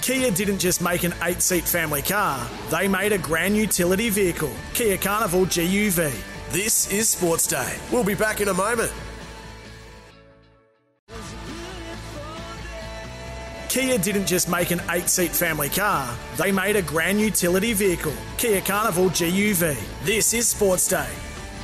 Kia 0.02 0.30
didn't 0.32 0.60
just 0.60 0.82
make 0.82 1.04
an 1.04 1.14
eight 1.24 1.42
seat 1.42 1.64
family 1.64 2.02
car, 2.02 2.48
they 2.70 2.88
made 2.88 3.12
a 3.12 3.18
grand 3.18 3.58
utility 3.58 4.10
vehicle, 4.12 4.52
Kia 4.76 4.98
Carnival 4.98 5.46
GUV. 5.46 6.14
This 6.50 6.92
is 6.92 7.10
Sports 7.10 7.48
Day. 7.48 7.76
We'll 7.92 8.04
be 8.04 8.14
back 8.14 8.40
in 8.40 8.50
a 8.50 8.54
moment. 8.54 8.92
Kia 13.76 13.98
didn't 13.98 14.26
just 14.26 14.48
make 14.48 14.72
an 14.72 14.82
eight 14.92 15.10
seat 15.10 15.32
family 15.32 15.68
car, 15.68 16.18
they 16.38 16.50
made 16.50 16.78
a 16.78 16.82
grand 16.82 17.20
utility 17.20 17.74
vehicle, 17.74 18.14
Kia 18.38 18.62
Carnival 18.62 19.10
GUV. 19.10 19.78
This 20.06 20.34
is 20.34 20.48
Sports 20.48 20.88
Day. 20.88 21.10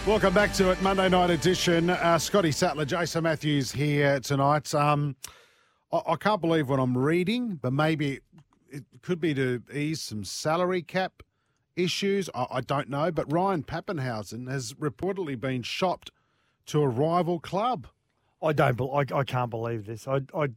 Welcome 0.06 0.34
back 0.34 0.52
to 0.56 0.72
it, 0.72 0.82
Monday 0.82 1.08
night 1.08 1.30
edition. 1.30 1.90
Uh, 1.90 2.20
Scotty 2.20 2.52
Sattler, 2.52 2.84
Jason 2.84 3.24
Matthews 3.24 3.72
here 3.72 4.20
tonight. 4.20 4.76
Um, 4.76 5.16
I, 5.94 6.02
I 6.06 6.16
can't 6.18 6.42
believe 6.42 6.68
what 6.68 6.82
I'm 6.82 6.98
reading, 6.98 7.58
but 7.62 7.72
maybe 7.72 8.20
it 8.70 8.84
could 9.02 9.22
be 9.22 9.34
to 9.36 9.64
ease 9.74 10.02
some 10.02 10.26
salary 10.26 10.82
cap 10.82 11.24
issues. 11.78 12.30
I, 12.36 12.46
I 12.52 12.60
don't 12.60 12.90
know. 12.90 13.10
But 13.14 13.32
Ryan 13.32 13.64
Papenhuyzen 13.64 14.52
has 14.52 14.74
reportedly 14.74 15.40
been 15.40 15.62
shopped 15.62 16.12
to 16.66 16.82
a 16.82 16.90
rival 16.90 17.40
club. 17.40 17.88
I 18.44 18.52
don't. 18.52 18.76
bel 18.76 18.94
I, 18.94 19.06
I 19.16 19.24
can't 19.24 19.50
believe 19.50 19.86
this. 19.86 20.10
I, 20.10 20.20
I, 20.36 20.50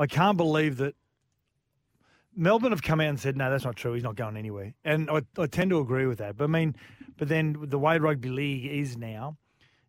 I 0.00 0.06
can't 0.06 0.38
believe 0.38 0.78
that 0.78 0.94
Melbourne 2.34 2.72
have 2.72 2.82
come 2.82 3.00
out 3.00 3.08
and 3.08 3.20
said, 3.20 3.36
no, 3.36 3.50
that's 3.50 3.64
not 3.64 3.76
true. 3.76 3.92
He's 3.92 4.02
not 4.02 4.16
going 4.16 4.38
anywhere. 4.38 4.72
And 4.82 5.10
I, 5.10 5.20
I 5.36 5.46
tend 5.46 5.70
to 5.70 5.78
agree 5.78 6.06
with 6.06 6.18
that. 6.18 6.38
But 6.38 6.44
I 6.44 6.46
mean, 6.46 6.74
but 7.18 7.28
then 7.28 7.54
the 7.60 7.78
way 7.78 7.98
rugby 7.98 8.30
league 8.30 8.64
is 8.64 8.96
now 8.96 9.36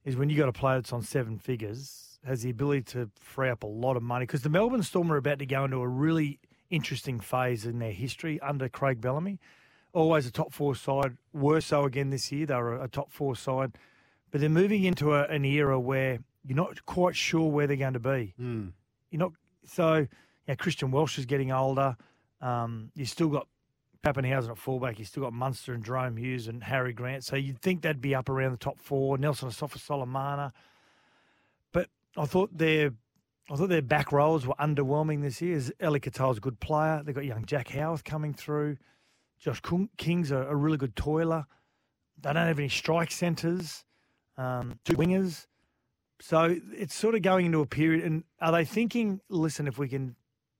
is 0.03 0.17
when 0.17 0.29
you 0.29 0.35
got 0.35 0.49
a 0.49 0.53
player 0.53 0.75
that's 0.75 0.91
on 0.91 1.01
seven 1.01 1.37
figures, 1.39 2.19
has 2.25 2.41
the 2.41 2.49
ability 2.49 2.81
to 2.81 3.09
free 3.21 3.49
up 3.49 3.63
a 3.63 3.67
lot 3.67 3.95
of 3.95 4.03
money. 4.03 4.23
Because 4.23 4.41
the 4.41 4.49
Melbourne 4.49 4.83
Storm 4.83 5.11
are 5.13 5.17
about 5.17 5.39
to 5.39 5.45
go 5.45 5.63
into 5.63 5.77
a 5.77 5.87
really 5.87 6.39
interesting 6.69 7.21
phase 7.21 7.65
in 7.65 7.79
their 7.79 7.93
history 7.93 8.37
under 8.41 8.67
Craig 8.67 8.99
Bellamy. 8.99 9.39
Always 9.93 10.25
a 10.25 10.31
top 10.31 10.51
four 10.51 10.75
side, 10.75 11.15
were 11.31 11.61
so 11.61 11.85
again 11.85 12.09
this 12.09 12.33
year. 12.33 12.45
They 12.47 12.55
were 12.55 12.83
a 12.83 12.89
top 12.89 13.13
four 13.13 13.37
side. 13.37 13.77
But 14.29 14.41
they're 14.41 14.49
moving 14.49 14.83
into 14.83 15.13
a, 15.13 15.23
an 15.23 15.45
era 15.45 15.79
where 15.79 16.19
you're 16.45 16.57
not 16.57 16.85
quite 16.85 17.15
sure 17.15 17.49
where 17.49 17.65
they're 17.65 17.77
going 17.77 17.93
to 17.93 17.99
be. 17.99 18.33
Hmm. 18.37 18.67
You're 19.09 19.19
not 19.19 19.33
so. 19.65 20.07
Know, 20.47 20.55
Christian 20.55 20.91
Welch 20.91 21.17
is 21.17 21.25
getting 21.25 21.51
older. 21.51 21.95
Um, 22.41 22.91
you 22.95 23.05
still 23.05 23.29
got 23.29 23.47
Papenhuyzen 24.03 24.49
at 24.49 24.57
fullback. 24.57 24.99
You 24.99 25.05
still 25.05 25.23
got 25.23 25.33
Munster 25.33 25.73
and 25.73 25.83
Jahrome 25.83 26.17
Hughes 26.17 26.47
and 26.47 26.63
Harry 26.63 26.93
Grant. 26.93 27.23
So 27.23 27.35
you'd 27.35 27.61
think 27.61 27.81
they'd 27.81 28.01
be 28.01 28.15
up 28.15 28.29
around 28.29 28.51
the 28.51 28.57
top 28.57 28.79
four. 28.79 29.17
Nelson 29.17 29.49
Asofa-Solomona. 29.49 30.51
But 31.71 31.89
I 32.17 32.25
thought 32.25 32.57
their 32.57 32.91
I 33.49 33.55
thought 33.55 33.69
their 33.69 33.81
back 33.81 34.11
rows 34.11 34.45
were 34.45 34.55
underwhelming 34.59 35.21
this 35.21 35.41
year. 35.41 35.61
Ellie 35.79 35.99
Katoa's 35.99 36.37
a 36.37 36.41
good 36.41 36.59
player. 36.59 37.01
They've 37.03 37.15
got 37.15 37.25
young 37.25 37.45
Jack 37.45 37.69
Howarth 37.69 38.03
coming 38.03 38.33
through. 38.33 38.77
Josh 39.39 39.61
King's 39.97 40.31
a, 40.31 40.37
a 40.37 40.55
really 40.55 40.77
good 40.77 40.95
toiler. 40.95 41.45
They 42.21 42.31
don't 42.31 42.47
have 42.47 42.59
any 42.59 42.69
strike 42.69 43.11
centres, 43.11 43.83
um, 44.37 44.79
two 44.85 44.93
wingers. 44.93 45.47
So 46.21 46.57
it's 46.73 46.93
sort 46.93 47.15
of 47.15 47.21
going 47.23 47.45
into 47.47 47.59
a 47.61 47.65
period. 47.65 48.03
And 48.05 48.23
are 48.39 48.51
they 48.51 48.63
thinking, 48.65 49.21
listen, 49.29 49.67
if 49.67 49.77
we 49.77 49.87
can, 49.89 50.15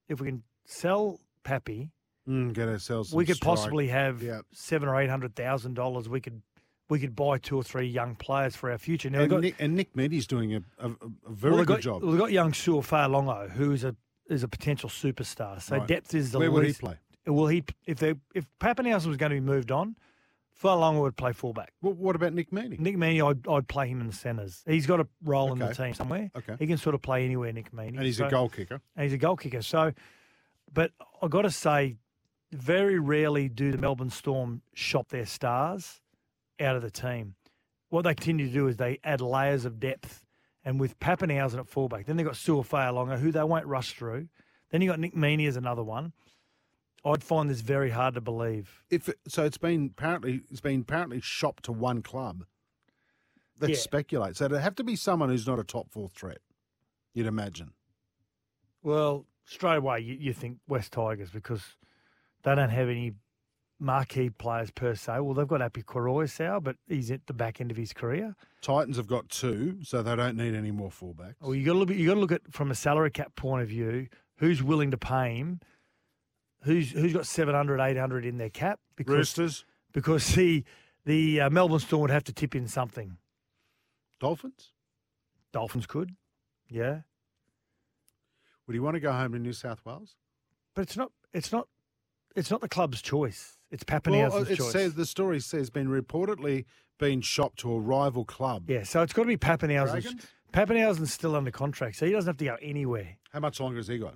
if 0.09 0.19
we 0.19 0.27
can 0.27 0.43
sell 0.65 1.19
Pappy, 1.43 1.91
Mm, 2.29 2.53
get 2.53 2.67
ourselves. 2.69 3.11
We 3.13 3.25
could 3.25 3.37
strike. 3.37 3.55
possibly 3.55 3.87
have 3.87 4.21
Yeah. 4.21 4.41
seven 4.53 4.87
or 4.87 5.01
eight 5.01 5.09
hundred 5.09 5.35
thousand 5.35 5.73
dollars. 5.73 6.07
We 6.07 6.21
could, 6.21 6.43
we 6.87 6.99
could 6.99 7.15
buy 7.15 7.39
two 7.39 7.57
or 7.57 7.63
three 7.63 7.87
young 7.87 8.15
players 8.15 8.55
for 8.55 8.69
our 8.69 8.77
future. 8.77 9.09
Now 9.09 9.21
And, 9.21 9.29
got, 9.29 9.41
Nick, 9.41 9.55
and 9.57 9.75
Nick 9.75 9.95
Meaney's 9.95 10.27
doing 10.27 10.53
a, 10.53 10.61
a, 10.77 10.89
a 10.91 10.95
very 11.27 11.55
well, 11.55 11.65
good 11.65 11.67
got, 11.67 11.81
job. 11.81 12.01
Well, 12.03 12.11
they've 12.11 12.19
got 12.19 12.31
young 12.31 12.53
Sua 12.53 12.81
Fa'alogo, 12.83 13.49
who 13.49 13.71
is 13.71 13.83
a 13.83 13.95
is 14.29 14.43
a 14.43 14.47
potential 14.47 14.87
superstar. 14.87 15.59
So 15.61 15.77
Right. 15.77 15.87
depth 15.87 16.13
is 16.13 16.31
the 16.31 16.37
Where 16.39 16.51
would 16.51 16.67
he 16.67 16.73
play? 16.73 16.97
Will 17.25 17.47
he 17.47 17.63
if 17.87 17.97
they 17.97 18.13
if 18.35 18.45
Papenhuyzen 18.59 19.07
was 19.07 19.17
going 19.17 19.31
to 19.31 19.35
be 19.35 19.39
moved 19.39 19.71
on, 19.71 19.95
Fa'alogo 20.61 21.01
would 21.01 21.15
play 21.17 21.33
fullback. 21.33 21.73
Well, 21.81 21.93
what 21.93 22.15
about 22.15 22.33
Nick 22.33 22.51
Meaney? 22.51 22.79
Nick 22.79 22.95
Meaney, 22.97 23.27
I'd, 23.27 23.47
I'd 23.47 23.67
play 23.67 23.87
him 23.87 23.99
in 24.01 24.07
the 24.07 24.13
centres. 24.13 24.61
He's 24.67 24.85
got 24.85 24.99
a 24.99 25.07
role 25.23 25.51
in 25.53 25.59
the 25.59 25.73
team 25.73 25.93
somewhere. 25.93 26.29
Okay. 26.37 26.55
He 26.59 26.67
can 26.67 26.77
sort 26.77 26.93
of 26.95 27.01
play 27.01 27.25
anywhere, 27.25 27.51
Nick 27.51 27.71
Meaney. 27.71 27.95
and 27.97 28.03
he's 28.03 28.17
So- 28.17 28.27
a 28.27 28.29
goal 28.29 28.49
kicker. 28.49 28.81
and 28.95 29.03
he's 29.03 29.13
a 29.13 29.17
goal 29.17 29.35
kicker. 29.37 29.61
So, 29.61 29.93
but 30.71 30.91
I've 31.21 31.29
got 31.31 31.43
to 31.43 31.51
say, 31.51 31.97
very 32.51 32.99
rarely 32.99 33.47
do 33.49 33.71
the 33.71 33.77
Melbourne 33.77 34.09
Storm 34.09 34.61
shop 34.73 35.07
their 35.09 35.25
stars 35.25 36.01
out 36.59 36.75
of 36.75 36.81
the 36.81 36.91
team. 36.91 37.35
What 37.89 38.03
they 38.03 38.13
continue 38.13 38.47
to 38.47 38.53
do 38.53 38.67
is 38.67 38.77
they 38.77 38.99
add 39.03 39.21
layers 39.21 39.65
of 39.65 39.79
depth. 39.79 40.25
And 40.63 40.79
with 40.79 40.99
Papenhuyzen 40.99 41.57
at 41.57 41.67
fullback, 41.67 42.05
then 42.05 42.17
they've 42.17 42.25
got 42.25 42.35
Sua 42.35 42.61
Fa'alogo, 42.63 43.17
who 43.17 43.31
they 43.31 43.41
won't 43.43 43.65
rush 43.65 43.93
through. 43.93 44.27
Then 44.69 44.81
you've 44.81 44.91
got 44.91 44.99
Nick 44.99 45.15
Meaney 45.15 45.47
as 45.47 45.55
another 45.57 45.81
one. 45.83 46.13
I'd 47.03 47.23
find 47.23 47.49
this 47.49 47.61
very 47.61 47.89
hard 47.89 48.13
to 48.13 48.21
believe. 48.21 48.83
If 48.89 49.09
it, 49.09 49.19
so, 49.27 49.43
it's 49.43 49.57
been 49.57 49.91
apparently 49.97 50.41
it's 50.51 50.61
been 50.61 50.81
apparently 50.81 51.19
shopped 51.21 51.63
to 51.65 51.71
one 51.71 52.01
club. 52.01 52.45
Let's 53.59 53.71
Yeah. 53.73 53.77
speculate. 53.79 54.37
So 54.37 54.45
it'd 54.45 54.59
have 54.59 54.75
to 54.75 54.83
be 54.83 54.95
someone 54.95 55.29
who's 55.29 55.47
not 55.47 55.59
a 55.59 55.63
top 55.63 55.89
four 55.91 56.09
threat. 56.09 56.39
You'd 57.13 57.27
imagine. 57.27 57.73
Well, 58.83 59.25
straight 59.45 59.77
away 59.77 59.99
you, 59.99 60.15
you 60.15 60.33
think 60.33 60.59
West 60.67 60.93
Tigers 60.93 61.29
because 61.29 61.75
they 62.43 62.55
don't 62.55 62.69
have 62.69 62.89
any 62.89 63.13
marquee 63.79 64.29
players 64.29 64.71
per 64.71 64.95
se. 64.95 65.19
Well, 65.19 65.33
they've 65.33 65.47
got 65.47 65.61
Api 65.61 65.83
Koroisau, 65.83 66.63
but 66.63 66.77
he's 66.87 67.11
at 67.11 67.25
the 67.27 67.33
back 67.33 67.59
end 67.61 67.71
of 67.71 67.77
his 67.77 67.93
career. 67.93 68.35
Titans 68.61 68.97
have 68.97 69.07
got 69.07 69.29
two, 69.29 69.79
so 69.83 70.01
they 70.03 70.15
don't 70.15 70.37
need 70.37 70.53
any 70.55 70.71
more 70.71 70.89
fullbacks. 70.89 71.35
Well, 71.41 71.55
you 71.55 71.65
got 71.65 71.73
to 71.73 71.79
look. 71.79 71.89
You 71.89 72.07
got 72.07 72.13
to 72.15 72.19
look 72.19 72.31
at 72.31 72.41
from 72.51 72.69
a 72.71 72.75
salary 72.75 73.11
cap 73.11 73.35
point 73.35 73.63
of 73.63 73.69
view. 73.69 74.07
Who's 74.37 74.63
willing 74.63 74.91
to 74.91 74.97
pay 74.97 75.35
him? 75.35 75.59
Who's 76.63 76.91
who's 76.91 77.13
got 77.13 77.25
700, 77.25 77.79
800 77.79 78.25
in 78.25 78.37
their 78.37 78.49
cap? 78.49 78.79
Because 78.95 79.13
Roosters, 79.15 79.65
because 79.93 80.27
the 80.35 80.63
the 81.05 81.41
uh, 81.41 81.49
Melbourne 81.49 81.79
Storm 81.79 82.01
would 82.03 82.11
have 82.11 82.23
to 82.25 82.33
tip 82.33 82.55
in 82.55 82.67
something. 82.67 83.17
Dolphins. 84.19 84.71
Dolphins 85.51 85.85
could, 85.87 86.15
yeah, 86.69 87.01
Would 88.67 88.73
he 88.73 88.79
want 88.79 88.95
to 88.95 88.99
go 89.01 89.11
home 89.11 89.33
to 89.33 89.39
New 89.39 89.51
South 89.53 89.81
Wales? 89.85 90.15
but 90.75 90.83
it's 90.83 90.95
not. 90.95 91.11
It's 91.33 91.51
not. 91.51 91.67
It's 92.35 92.49
not 92.49 92.61
the 92.61 92.69
club's 92.69 93.01
choice. 93.01 93.57
It's 93.71 93.83
Well, 94.05 94.43
it 94.43 94.55
choice. 94.57 94.71
says 94.71 94.93
the 94.93 95.05
story 95.05 95.39
says 95.41 95.69
been 95.69 95.87
reportedly 95.89 96.63
been 96.97 97.19
shopped 97.21 97.59
to 97.59 97.73
a 97.73 97.79
rival 97.79 98.23
club. 98.23 98.69
yeah, 98.69 98.83
so 98.83 99.01
it's 99.01 99.11
got 99.11 99.23
to 99.23 99.27
be 99.27 99.35
Papenhuyzen's. 99.37 100.03
Dragons? 100.03 100.27
Papenhuyzen's 100.53 101.11
still 101.11 101.35
under 101.35 101.51
contract, 101.51 101.97
so 101.97 102.05
he 102.05 102.11
doesn't 102.13 102.27
have 102.29 102.37
to 102.37 102.45
go 102.45 102.57
anywhere. 102.61 103.17
How 103.33 103.39
much 103.41 103.59
longer 103.59 103.77
has 103.77 103.87
he 103.87 103.97
got? 103.97 104.15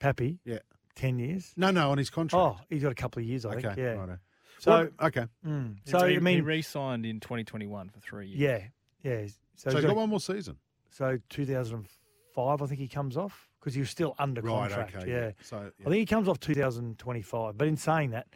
Pappy, 0.00 0.40
Yeah. 0.44 0.58
Ten 0.94 1.18
years. 1.18 1.52
No, 1.56 1.70
no, 1.70 1.90
on 1.90 1.98
his 1.98 2.10
contract. 2.10 2.40
Oh, 2.60 2.64
he's 2.70 2.82
got 2.82 2.92
a 2.92 2.94
couple 2.96 3.20
of 3.22 3.26
years, 3.28 3.44
I 3.44 3.50
okay. 3.54 3.60
think. 3.62 3.78
Yeah. 3.78 3.92
righto. 3.94 4.18
So, 4.58 4.70
Well, 4.70 4.88
okay. 5.08 5.26
mm, 5.46 5.76
so 5.84 5.98
re- 6.00 6.04
I 6.06 6.10
he 6.12 6.18
mean, 6.20 6.44
re-signed 6.44 7.04
in 7.04 7.20
2021 7.20 7.88
for 7.90 8.00
three 8.00 8.28
years. 8.28 8.40
yeah, 8.40 9.10
yeah. 9.10 9.26
So, 9.26 9.70
So, 9.70 9.70
he's 9.70 9.74
he's 9.78 9.82
got- 9.82 9.88
got 9.88 9.96
one 9.96 10.08
more 10.08 10.20
season. 10.20 10.56
so 10.90 11.18
2005, 11.28 12.62
I 12.62 12.66
think 12.66 12.80
he 12.80 12.88
comes 12.88 13.16
off 13.16 13.48
because 13.60 13.74
he 13.74 13.80
was 13.80 13.90
still 13.90 14.14
under 14.18 14.40
Right. 14.42 14.70
contract. 14.70 14.96
Okay. 14.96 15.10
yeah. 15.10 15.30
So 15.42 15.70
I 15.80 15.82
think 15.84 15.94
he 15.96 16.06
comes 16.06 16.28
off 16.28 16.38
2025. 16.40 17.56
But 17.58 17.68
in 17.68 17.76
saying 17.76 18.10
that, 18.10 18.28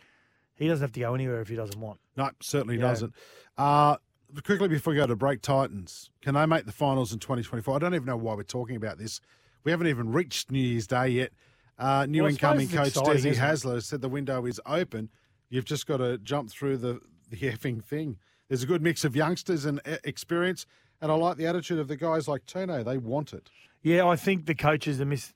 he 0.54 0.66
doesn't 0.68 0.82
have 0.82 0.92
to 0.92 1.00
go 1.00 1.14
anywhere 1.14 1.40
if 1.40 1.48
he 1.48 1.56
doesn't 1.56 1.80
want. 1.80 2.00
no, 2.16 2.30
certainly 2.40 2.76
Yeah. 2.76 2.82
doesn't. 2.82 3.14
Uh, 3.56 3.96
quickly 4.44 4.68
before 4.68 4.92
we 4.92 4.96
go 4.96 5.06
to 5.06 5.16
break, 5.16 5.40
Titans 5.40 6.10
can 6.20 6.34
they 6.34 6.46
make 6.46 6.66
the 6.66 6.72
finals 6.72 7.12
in 7.12 7.18
2024? 7.20 7.76
I 7.76 7.78
don't 7.78 7.94
even 7.94 8.06
know 8.06 8.16
why 8.16 8.34
we're 8.34 8.42
talking 8.42 8.76
about 8.76 8.98
this. 8.98 9.20
We 9.64 9.70
haven't 9.70 9.86
even 9.86 10.12
reached 10.12 10.50
New 10.50 10.58
Year's 10.58 10.86
Day 10.86 11.08
yet. 11.08 11.32
Uh, 11.78 12.06
new 12.06 12.22
Well, 12.22 12.30
incoming 12.32 12.68
coach 12.68 12.88
exciting, 12.88 13.32
Desi? 13.32 13.36
Hasler 13.36 13.82
said 13.82 14.00
the 14.00 14.08
window 14.08 14.44
is 14.46 14.60
open. 14.66 15.10
You've 15.48 15.64
just 15.64 15.86
got 15.86 15.98
to 15.98 16.18
jump 16.18 16.50
through 16.50 16.78
the 16.78 17.00
the 17.30 17.36
effing 17.36 17.84
thing. 17.84 18.16
There's 18.48 18.62
a 18.62 18.66
good 18.66 18.82
mix 18.82 19.04
of 19.04 19.14
youngsters 19.14 19.64
and 19.66 19.80
e- 19.86 19.96
experience, 20.04 20.66
and 21.00 21.12
I 21.12 21.14
like 21.14 21.36
the 21.36 21.46
attitude 21.46 21.78
of 21.78 21.86
the 21.88 21.96
guys 21.96 22.26
like 22.26 22.46
Tino. 22.46 22.82
They 22.82 22.96
want 22.98 23.32
it. 23.32 23.50
Yeah, 23.82 24.06
I 24.06 24.16
think 24.16 24.46
the 24.46 24.54
coaches 24.54 25.00
are 25.00 25.04
miss. 25.04 25.32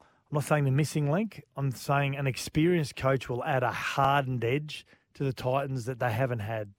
I'm 0.00 0.34
not 0.36 0.44
saying 0.44 0.64
the 0.64 0.70
missing 0.70 1.10
link. 1.10 1.42
I'm 1.56 1.70
saying 1.72 2.16
an 2.16 2.26
experienced 2.26 2.96
coach 2.96 3.28
will 3.28 3.44
add 3.44 3.62
a 3.62 3.70
hardened 3.72 4.44
edge 4.44 4.86
to 5.14 5.24
the 5.24 5.32
Titans 5.32 5.84
that 5.84 5.98
they 5.98 6.10
haven't 6.12 6.40
had. 6.40 6.72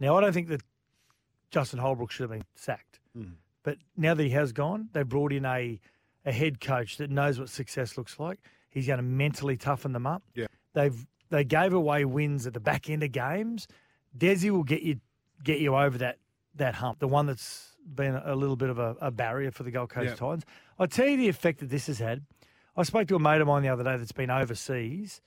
Now, 0.00 0.16
I 0.16 0.20
don't 0.22 0.32
think 0.32 0.48
that 0.48 0.62
Justin 1.50 1.78
Holbrook 1.78 2.10
should 2.10 2.24
have 2.24 2.30
been 2.30 2.44
sacked, 2.56 3.00
but 3.62 3.78
now 3.96 4.12
that 4.14 4.22
he 4.22 4.30
has 4.30 4.52
gone, 4.52 4.88
they 4.92 5.02
brought 5.02 5.32
in 5.32 5.44
a 5.46 5.78
a 6.24 6.32
head 6.32 6.60
coach 6.60 6.96
that 6.98 7.10
knows 7.10 7.38
what 7.38 7.48
success 7.48 7.96
looks 7.98 8.18
like. 8.18 8.38
He's 8.70 8.86
going 8.86 8.96
to 8.98 9.02
mentally 9.02 9.56
toughen 9.56 9.92
them 9.92 10.06
up. 10.06 10.22
Yeah. 10.34 10.46
they've 10.72 11.06
they 11.30 11.42
gave 11.44 11.72
away 11.72 12.04
wins 12.04 12.46
at 12.46 12.52
the 12.54 12.60
back 12.60 12.88
end 12.90 13.02
of 13.02 13.10
games. 13.12 13.66
Desi 14.16 14.50
will 14.50 14.62
get 14.64 14.82
you 14.82 15.00
get 15.42 15.60
you 15.60 15.74
over 15.76 15.98
that 15.98 16.18
that 16.56 16.74
hump, 16.76 16.98
the 17.00 17.08
one 17.08 17.26
that's 17.26 17.76
been 17.94 18.14
a 18.14 18.34
little 18.36 18.56
bit 18.56 18.70
of 18.70 18.78
a, 18.78 18.96
a 19.00 19.10
barrier 19.10 19.50
for 19.50 19.62
the 19.64 19.70
Gold 19.70 19.90
Coast 19.90 20.10
Yeah. 20.10 20.14
Titans. 20.14 20.44
I'll 20.78 20.86
tell 20.86 21.06
you 21.08 21.16
the 21.16 21.28
effect 21.28 21.60
that 21.60 21.68
this 21.70 21.86
has 21.88 21.98
had. 21.98 22.22
I 22.76 22.82
spoke 22.84 23.08
to 23.08 23.16
a 23.16 23.18
mate 23.18 23.40
of 23.40 23.46
mine 23.48 23.62
the 23.62 23.68
other 23.68 23.84
day 23.84 23.96
that's 23.96 24.12
been 24.12 24.30
overseas 24.30 25.20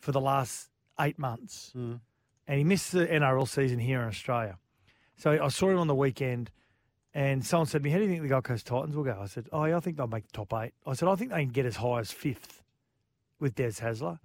for 0.00 0.12
the 0.12 0.20
last 0.20 0.70
eight 1.00 1.18
months, 1.18 1.72
Mm. 1.76 2.00
and 2.46 2.58
he 2.58 2.64
missed 2.64 2.92
the 2.92 3.06
NRL 3.06 3.46
season 3.48 3.78
here 3.78 4.00
in 4.02 4.08
Australia. 4.08 4.58
So 5.16 5.42
I 5.42 5.48
saw 5.48 5.70
him 5.70 5.78
on 5.78 5.86
the 5.86 5.94
weekend, 5.94 6.50
and 7.14 7.44
someone 7.46 7.66
said 7.66 7.78
to 7.78 7.84
me, 7.84 7.90
"How 7.90 7.98
do 7.98 8.04
you 8.04 8.10
think 8.10 8.22
the 8.22 8.28
Gold 8.28 8.44
Coast 8.44 8.66
Titans 8.66 8.94
will 8.96 9.04
go?" 9.04 9.18
I 9.20 9.26
said, 9.26 9.48
"Oh, 9.52 9.64
yeah, 9.64 9.76
I 9.76 9.80
think 9.80 9.96
they'll 9.96 10.06
make 10.06 10.26
the 10.26 10.32
top 10.32 10.52
eight. 10.54 10.72
I 10.86 10.94
said, 10.94 11.08
"I 11.08 11.14
think 11.14 11.30
they 11.30 11.42
can 11.44 11.52
get 11.52 11.64
as 11.66 11.76
high 11.76 12.00
as 12.00 12.10
fifth 12.10 12.62
with 13.40 13.54
Des 13.54 13.72
Hasler." 13.80 14.18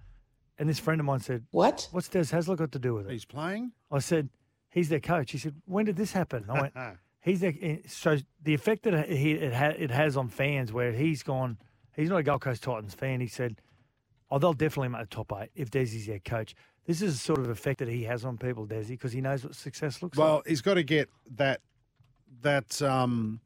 And 0.58 0.68
this 0.68 0.78
friend 0.78 1.00
of 1.00 1.06
mine 1.06 1.20
said, 1.20 1.46
What? 1.52 1.88
"What's 1.92 2.08
Des 2.08 2.24
Hasler 2.24 2.56
got 2.56 2.72
to 2.72 2.78
do 2.78 2.94
with 2.94 3.06
it?" 3.06 3.12
He's 3.12 3.24
playing. 3.24 3.72
I 3.90 4.00
said, 4.00 4.28
"He's 4.70 4.88
their 4.88 5.00
coach." 5.00 5.30
He 5.32 5.38
said, 5.38 5.54
"When 5.66 5.86
did 5.86 5.96
this 5.96 6.12
happen?" 6.12 6.44
I 6.48 6.60
went, 6.60 6.74
"He's 7.22 7.40
their." 7.40 7.54
eh, 7.60 7.78
So 7.86 8.18
the 8.42 8.54
effect 8.54 8.82
that 8.82 8.94
it, 8.94 9.10
it, 9.10 9.52
ha- 9.54 9.74
it 9.78 9.90
has 9.90 10.16
on 10.16 10.28
fans, 10.28 10.72
where 10.72 10.92
he's 10.92 11.22
gone, 11.22 11.58
he's 11.96 12.08
not 12.10 12.16
a 12.18 12.22
Gold 12.22 12.40
Coast 12.42 12.62
Titans 12.62 12.94
fan. 12.94 13.20
He 13.20 13.26
said, 13.28 13.60
"Oh, 14.30 14.38
they'll 14.38 14.52
definitely 14.52 14.88
make 14.88 15.02
the 15.02 15.06
top 15.06 15.32
eight 15.40 15.50
if 15.54 15.70
Des 15.70 15.80
is 15.80 16.06
their 16.06 16.18
coach." 16.18 16.54
This 16.86 17.02
is 17.02 17.12
the 17.14 17.18
sort 17.20 17.38
of 17.38 17.48
effect 17.50 17.78
that 17.78 17.88
he 17.88 18.02
has 18.04 18.24
on 18.24 18.36
people, 18.36 18.66
Desi, 18.66 18.88
because 18.88 19.12
he 19.12 19.20
knows 19.20 19.44
what 19.44 19.54
success 19.54 20.02
looks 20.02 20.16
Well, 20.18 20.26
like. 20.26 20.34
Well, 20.36 20.42
he's 20.46 20.60
got 20.62 20.74
to 20.74 20.82
get 20.82 21.08
that 21.36 21.60
that 22.42 22.80
um, 22.82 23.40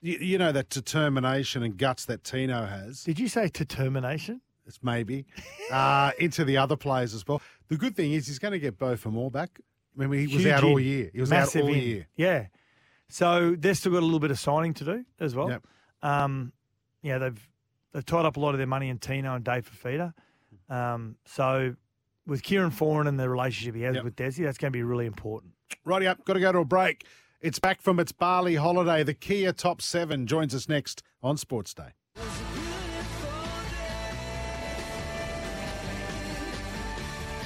you, 0.00 0.18
you 0.18 0.38
know 0.38 0.52
that 0.52 0.68
determination 0.70 1.62
and 1.62 1.76
guts 1.76 2.04
that 2.06 2.24
Tino 2.24 2.64
has. 2.66 3.04
Did 3.04 3.18
you 3.18 3.28
say 3.28 3.48
determination? 3.48 4.40
It's 4.66 4.78
maybe 4.82 5.26
uh, 5.72 6.12
into 6.18 6.44
the 6.44 6.56
other 6.56 6.76
players 6.76 7.14
as 7.14 7.26
well. 7.26 7.42
The 7.68 7.76
good 7.76 7.96
thing 7.96 8.12
is 8.12 8.26
he's 8.26 8.38
going 8.38 8.52
to 8.52 8.58
get 8.58 8.78
Bo 8.78 8.96
for 8.96 9.10
more 9.10 9.30
back. 9.30 9.58
I 10.00 10.06
mean, 10.06 10.26
he 10.26 10.34
was 10.34 10.44
Huge 10.44 10.52
out 10.52 10.64
all 10.64 10.80
year. 10.80 11.10
He 11.12 11.20
was 11.20 11.30
Massive 11.30 11.62
out 11.62 11.68
all 11.68 11.74
in. 11.74 11.80
year. 11.82 12.06
Yeah. 12.16 12.46
So 13.08 13.54
they've 13.58 13.76
still 13.76 13.92
got 13.92 13.98
a 14.00 14.04
little 14.06 14.20
bit 14.20 14.30
of 14.30 14.38
signing 14.38 14.72
to 14.74 14.84
do 14.84 15.04
as 15.20 15.34
well. 15.34 15.50
Yep. 15.50 15.66
Um, 16.02 16.52
yeah, 17.02 17.18
they've 17.18 17.48
they've 17.92 18.06
tied 18.06 18.24
up 18.24 18.36
a 18.36 18.40
lot 18.40 18.50
of 18.54 18.58
their 18.58 18.66
money 18.66 18.88
in 18.88 18.98
Tino 18.98 19.34
and 19.34 19.44
Dave 19.44 19.68
Fifita. 19.70 20.14
Um, 20.70 21.16
so 21.26 21.74
with 22.26 22.42
Kieran 22.42 22.70
Foran 22.70 23.06
and 23.08 23.18
the 23.20 23.28
relationship 23.28 23.74
he 23.74 23.82
has 23.82 23.96
Yep. 23.96 24.04
with 24.04 24.16
Desi, 24.16 24.44
that's 24.44 24.56
going 24.58 24.72
to 24.72 24.76
be 24.76 24.82
really 24.82 25.06
important. 25.06 25.52
Righty 25.84 26.06
up, 26.06 26.24
got 26.24 26.34
to 26.34 26.40
go 26.40 26.52
to 26.52 26.58
a 26.60 26.64
break. 26.64 27.04
It's 27.42 27.58
back 27.58 27.82
from 27.82 27.98
its 27.98 28.12
Bali 28.12 28.54
holiday. 28.54 29.02
The 29.02 29.14
Kia 29.14 29.52
Top 29.52 29.82
7 29.82 30.28
joins 30.28 30.54
us 30.54 30.68
next 30.68 31.02
on 31.24 31.36
Sports 31.36 31.74
Day. 31.74 31.88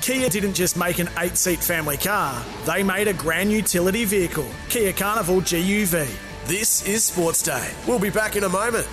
Kia 0.02 0.28
didn't 0.28 0.52
just 0.52 0.76
make 0.76 0.98
an 0.98 1.08
eight 1.18 1.38
seat 1.38 1.60
family 1.60 1.96
car, 1.96 2.44
they 2.66 2.82
made 2.82 3.08
a 3.08 3.14
grand 3.14 3.50
utility 3.50 4.04
vehicle, 4.04 4.46
Kia 4.68 4.92
Carnival 4.92 5.40
GUV. 5.40 6.06
This 6.44 6.86
is 6.86 7.02
Sports 7.02 7.42
Day. 7.42 7.72
We'll 7.88 7.98
be 7.98 8.10
back 8.10 8.36
in 8.36 8.44
a 8.44 8.48
moment. 8.50 8.86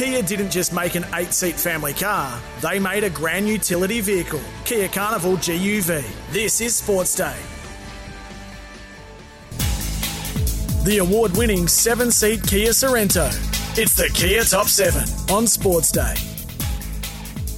Kia 0.00 0.22
didn't 0.22 0.48
just 0.48 0.72
make 0.72 0.94
an 0.94 1.04
eight 1.12 1.30
seat 1.30 1.56
family 1.56 1.92
car, 1.92 2.40
they 2.62 2.78
made 2.78 3.04
a 3.04 3.10
grand 3.10 3.46
utility 3.46 4.00
vehicle, 4.00 4.40
Kia 4.64 4.88
Carnival 4.88 5.36
GUV. 5.36 6.02
This 6.32 6.62
is 6.62 6.74
Sports 6.74 7.14
Day. 7.14 7.36
The 10.86 11.00
award 11.02 11.36
winning 11.36 11.68
seven 11.68 12.10
seat 12.10 12.42
Kia 12.46 12.70
Sorento. 12.70 13.28
It's 13.76 13.94
the 13.94 14.08
Kia 14.14 14.42
Top 14.42 14.68
7 14.68 15.02
on 15.30 15.46
Sports 15.46 15.92
Day. 15.92 16.14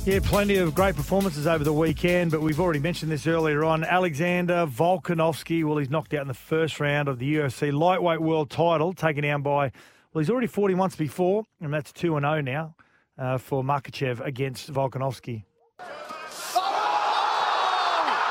Yeah, 0.05 0.19
plenty 0.21 0.57
of 0.57 0.75
great 0.75 0.97
performances 0.97 1.47
over 1.47 1.63
the 1.63 1.73
weekend, 1.73 2.33
but 2.33 2.41
we've 2.41 2.59
already 2.59 2.81
mentioned 2.81 3.13
this 3.13 3.29
earlier 3.29 3.63
on. 3.63 3.85
Alexander 3.85 4.67
Volkanovski, 4.67 5.63
well, 5.63 5.77
he's 5.77 5.91
knocked 5.91 6.13
out 6.13 6.23
in 6.23 6.27
the 6.27 6.35
first 6.35 6.81
round 6.81 7.07
of 7.07 7.21
the 7.21 7.37
UFC 7.37 7.73
lightweight 7.73 8.21
world 8.21 8.51
title, 8.51 8.93
taken 8.95 9.23
down 9.23 9.43
by, 9.43 9.71
well, 10.13 10.21
he's 10.21 10.31
already 10.31 10.47
40 10.47 10.75
months 10.75 10.97
before, 10.97 11.45
and 11.61 11.73
that's 11.73 11.93
2 11.93 12.19
0 12.21 12.41
now 12.43 12.75
uh, 13.19 13.39
for 13.39 13.63
Makhachev 13.63 14.21
against 14.25 14.73
Volkanovski. 14.73 15.45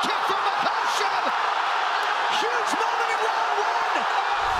Kick 0.02 0.20
from 0.26 0.42
Makhachev. 0.46 1.24
Huge 2.38 2.72
moment 2.78 3.10
in 3.12 3.18
round 3.26 3.58
one. 3.58 3.98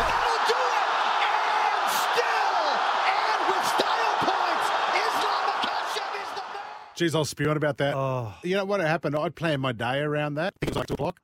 That'll 0.02 0.42
do 0.50 0.60
it. 0.78 0.88
And 1.22 1.86
still, 2.02 2.58
and 3.06 3.40
with 3.48 3.66
style 3.70 4.14
points, 4.26 4.66
Islam 4.98 5.42
Makhachev 5.46 6.10
is 6.22 6.30
the 6.34 6.44
man. 6.50 6.66
Jeez, 6.96 7.14
I 7.14 7.18
was 7.18 7.30
spewing 7.30 7.56
about 7.56 7.76
that. 7.78 7.94
Oh. 7.94 8.34
You 8.42 8.56
know 8.56 8.64
what 8.64 8.80
happened? 8.80 9.16
I'd 9.16 9.34
planned 9.36 9.62
my 9.62 9.72
day 9.72 10.00
around 10.00 10.34
that. 10.34 10.54
It 10.60 10.68
was 10.70 10.76
like 10.76 10.88
2 10.88 10.94
o'clock. 10.94 11.20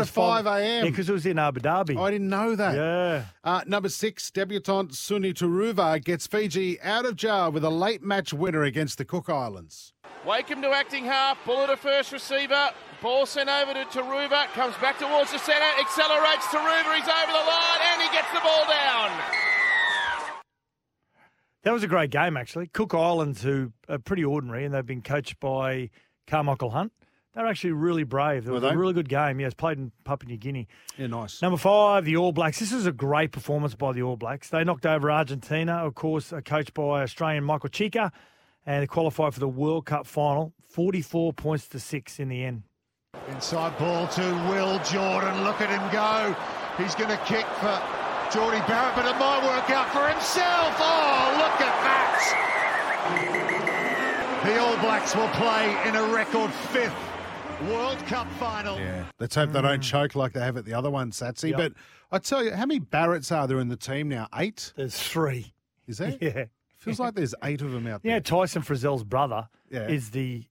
It 0.00 0.16
was 0.16 0.16
on 0.18 0.22
at 0.38 0.44
five- 0.44 0.44
5 0.44 0.60
Yeah, 0.62 0.66
a.m. 0.66 0.84
because 0.86 1.08
it 1.08 1.12
was 1.12 1.26
in 1.26 1.38
Abu 1.38 1.60
Dhabi. 1.60 1.96
I 2.00 2.10
didn't 2.10 2.28
know 2.28 2.56
that. 2.56 2.74
yeah. 2.74 3.24
Uh, 3.44 3.62
number 3.66 3.88
six, 3.88 4.30
debutant 4.30 4.92
Sunia 4.92 5.32
Turuva 5.34 6.02
gets 6.04 6.26
Fiji 6.26 6.80
out 6.82 7.04
of 7.06 7.16
jar 7.16 7.50
with 7.50 7.64
a 7.64 7.70
late 7.70 8.02
match 8.02 8.32
winner 8.32 8.62
against 8.64 8.98
the 8.98 9.04
Cook 9.04 9.28
Islands. 9.28 9.92
Wakeham 10.26 10.60
to 10.62 10.68
acting 10.70 11.04
half, 11.06 11.42
bullet 11.46 11.68
to 11.68 11.76
first 11.76 12.12
receiver, 12.12 12.70
ball 13.00 13.24
sent 13.24 13.48
over 13.48 13.72
to 13.72 13.84
Turuva, 13.86 14.46
comes 14.52 14.74
back 14.76 14.98
towards 14.98 15.32
the 15.32 15.38
centre, 15.38 15.62
accelerates 15.80 16.44
Turuva, 16.46 16.94
he's 16.96 17.08
over 17.08 17.32
the 17.32 17.46
line 17.48 17.80
and 17.92 18.02
he 18.02 18.08
gets 18.14 18.30
the 18.34 18.40
ball 18.40 18.66
down. 18.68 19.10
That 21.62 21.72
was 21.72 21.82
a 21.82 21.88
great 21.88 22.10
game, 22.10 22.36
actually. 22.38 22.68
Cook 22.68 22.94
Islands, 22.94 23.42
who 23.42 23.72
are 23.88 23.98
pretty 23.98 24.24
ordinary, 24.24 24.64
and 24.64 24.74
they've 24.74 24.86
been 24.86 25.02
coached 25.02 25.38
by 25.40 25.90
Carmichael 26.26 26.70
Hunt. 26.70 26.92
They 27.34 27.42
were 27.42 27.48
actually 27.48 27.72
really 27.72 28.02
brave. 28.02 28.44
It 28.44 28.48
Were 28.48 28.54
was 28.54 28.62
they? 28.62 28.70
a 28.70 28.76
really 28.76 28.92
good 28.92 29.08
game. 29.08 29.38
Yeah, 29.38 29.46
it's 29.46 29.54
played 29.54 29.78
in 29.78 29.92
Papua 30.02 30.30
New 30.30 30.36
Guinea. 30.36 30.66
Yeah, 30.98 31.06
nice. 31.06 31.40
Number 31.40 31.56
five, 31.58 32.04
the 32.04 32.16
All 32.16 32.32
Blacks. 32.32 32.58
This 32.58 32.72
is 32.72 32.86
a 32.86 32.92
great 32.92 33.30
performance 33.30 33.76
by 33.76 33.92
the 33.92 34.02
All 34.02 34.16
Blacks. 34.16 34.48
They 34.50 34.64
knocked 34.64 34.84
over 34.84 35.10
Argentina, 35.12 35.74
of 35.74 35.94
course, 35.94 36.32
uh, 36.32 36.40
coached 36.40 36.74
by 36.74 37.02
Australian 37.02 37.44
Michael 37.44 37.68
Cheika, 37.70 38.10
and 38.66 38.82
they 38.82 38.86
qualified 38.88 39.32
for 39.32 39.38
the 39.40 39.48
World 39.48 39.86
Cup 39.86 40.06
final. 40.08 40.52
44 40.70 41.32
points 41.32 41.68
to 41.68 41.78
six 41.78 42.18
in 42.18 42.28
the 42.28 42.42
end. 42.44 42.64
Inside 43.28 43.78
ball 43.78 44.08
to 44.08 44.22
Will 44.50 44.78
Jordan. 44.84 45.44
Look 45.44 45.60
at 45.60 45.70
him 45.70 45.82
go. 45.92 46.34
He's 46.82 46.94
going 46.96 47.10
to 47.10 47.16
kick 47.24 47.46
for 47.58 47.80
Jordie 48.32 48.62
Barrett, 48.66 48.94
but 48.96 49.06
it 49.06 49.16
might 49.18 49.42
work 49.44 49.70
out 49.70 49.88
for 49.90 50.06
himself. 50.08 50.74
Oh, 50.78 51.34
look 51.38 51.60
at 51.60 51.74
that. 51.86 52.46
The 54.44 54.58
All 54.58 54.76
Blacks 54.78 55.14
will 55.14 55.28
play 55.30 55.76
in 55.88 55.94
a 55.96 56.02
record 56.14 56.50
fifth 56.72 56.94
World 57.70 57.98
Cup 58.06 58.26
final. 58.38 58.78
Yeah. 58.78 59.04
Let's 59.18 59.34
hope 59.34 59.52
they 59.52 59.60
don't 59.62 59.80
choke 59.82 60.14
like 60.14 60.32
they 60.32 60.40
have 60.40 60.56
at 60.56 60.64
the 60.64 60.72
other 60.74 60.90
one, 60.90 61.10
Satsy. 61.10 61.50
Yep. 61.50 61.58
But 61.58 61.72
I 62.10 62.18
tell 62.18 62.42
you, 62.44 62.52
how 62.52 62.66
many 62.66 62.80
Barretts 62.80 63.34
are 63.36 63.46
there 63.46 63.58
in 63.60 63.68
the 63.68 63.76
team 63.76 64.08
now? 64.08 64.28
Eight? 64.34 64.72
There's 64.76 64.98
three. 65.00 65.52
Is 65.86 65.98
there? 65.98 66.16
Yeah. 66.20 66.44
Feels 66.78 66.98
like 66.98 67.14
there's 67.14 67.34
eight 67.44 67.60
of 67.60 67.72
them 67.72 67.86
out 67.86 68.02
there. 68.02 68.12
Yeah, 68.12 68.20
Tyson 68.20 68.62
Frizell's 68.62 69.04
brother 69.04 69.48
Yeah. 69.70 69.86
is 69.88 70.10
the 70.10 70.44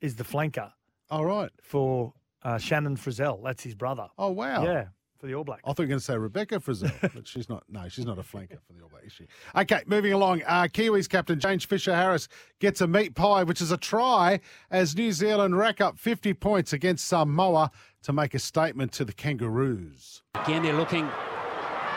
is 0.00 0.16
the 0.16 0.24
flanker 0.24 0.72
All 1.08 1.24
right. 1.24 1.50
for 1.62 2.12
uh, 2.42 2.58
Shannon 2.58 2.96
Frizell. 2.96 3.42
That's 3.44 3.62
his 3.62 3.76
brother. 3.76 4.08
Oh, 4.18 4.30
wow. 4.30 4.64
Yeah, 4.64 4.86
for 5.18 5.26
the 5.26 5.34
All 5.34 5.44
Blacks. 5.44 5.62
I 5.64 5.68
thought 5.68 5.80
you 5.80 5.84
were 5.84 5.88
going 5.88 5.98
to 5.98 6.04
say 6.04 6.16
Rebecca 6.16 6.60
Frizzell, 6.60 7.12
but 7.14 7.26
she's 7.26 7.48
not. 7.48 7.64
No, 7.68 7.88
she's 7.88 8.06
not 8.06 8.18
a 8.18 8.22
flanker 8.22 8.58
for 8.66 8.72
the 8.72 8.82
All 8.82 8.88
Blacks, 8.88 9.06
is 9.06 9.12
she? 9.12 9.26
Okay, 9.56 9.82
moving 9.86 10.12
along. 10.12 10.42
Uh, 10.46 10.62
Kiwis 10.64 11.08
captain 11.08 11.40
James 11.40 11.64
Fisher 11.64 11.94
Harris 11.94 12.28
gets 12.60 12.80
a 12.80 12.86
meat 12.86 13.14
pie, 13.14 13.42
which 13.42 13.60
is 13.60 13.70
a 13.72 13.76
try 13.76 14.40
as 14.70 14.96
New 14.96 15.12
Zealand 15.12 15.56
rack 15.56 15.80
up 15.80 15.98
50 15.98 16.34
points 16.34 16.72
against 16.72 17.06
Samoa 17.06 17.70
to 18.02 18.12
make 18.12 18.34
a 18.34 18.38
statement 18.38 18.92
to 18.92 19.04
the 19.04 19.12
Kangaroos. 19.12 20.22
Again, 20.34 20.62
they're 20.62 20.72
looking 20.72 21.08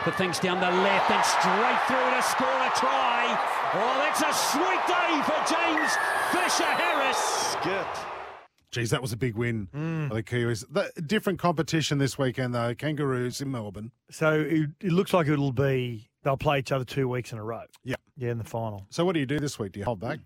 for 0.04 0.10
things 0.12 0.38
down 0.40 0.60
the 0.60 0.70
left 0.82 1.10
and 1.10 1.24
straight 1.24 1.80
through 1.86 2.16
to 2.16 2.22
score 2.22 2.48
a 2.48 2.70
try. 2.76 3.22
Oh, 3.74 3.96
that's 4.02 4.20
a 4.20 4.32
sweet 4.50 4.82
day 4.86 5.22
for 5.22 5.38
James 5.48 5.92
Fisher 6.32 6.64
Harris. 6.64 8.11
Geez, 8.72 8.88
that 8.88 9.02
was 9.02 9.12
a 9.12 9.18
big 9.18 9.36
win 9.36 9.68
for 10.08 10.14
the 10.14 10.22
Kiwis. 10.22 10.64
The, 10.70 10.90
different 11.02 11.38
competition 11.38 11.98
this 11.98 12.18
weekend, 12.18 12.54
though. 12.54 12.74
Kangaroos 12.74 13.42
in 13.42 13.50
Melbourne. 13.50 13.92
So 14.10 14.32
it, 14.40 14.70
it 14.80 14.92
looks 14.92 15.12
like 15.12 15.28
it'll 15.28 15.52
be 15.52 16.08
they'll 16.22 16.38
play 16.38 16.58
each 16.58 16.72
other 16.72 16.84
two 16.84 17.06
weeks 17.06 17.32
in 17.32 17.38
a 17.38 17.44
row. 17.44 17.64
Yeah. 17.84 17.96
Yeah, 18.16 18.30
in 18.30 18.38
the 18.38 18.44
final. 18.44 18.86
So, 18.90 19.04
what 19.04 19.12
do 19.12 19.20
you 19.20 19.26
do 19.26 19.38
this 19.38 19.58
week? 19.58 19.72
Do 19.72 19.80
you 19.80 19.84
hold 19.84 20.00
back? 20.00 20.20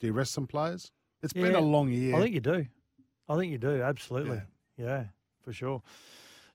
Do 0.00 0.06
you 0.06 0.12
rest 0.14 0.32
some 0.32 0.46
players? 0.46 0.92
It's 1.22 1.32
been 1.34 1.54
a 1.54 1.60
long 1.60 1.90
year. 1.90 2.16
I 2.16 2.20
think 2.20 2.34
you 2.34 2.40
do. 2.40 2.66
I 3.28 3.36
think 3.36 3.52
you 3.52 3.58
do. 3.58 3.82
Absolutely. 3.82 4.40
Yeah, 4.76 5.04
for 5.44 5.52
sure. 5.52 5.82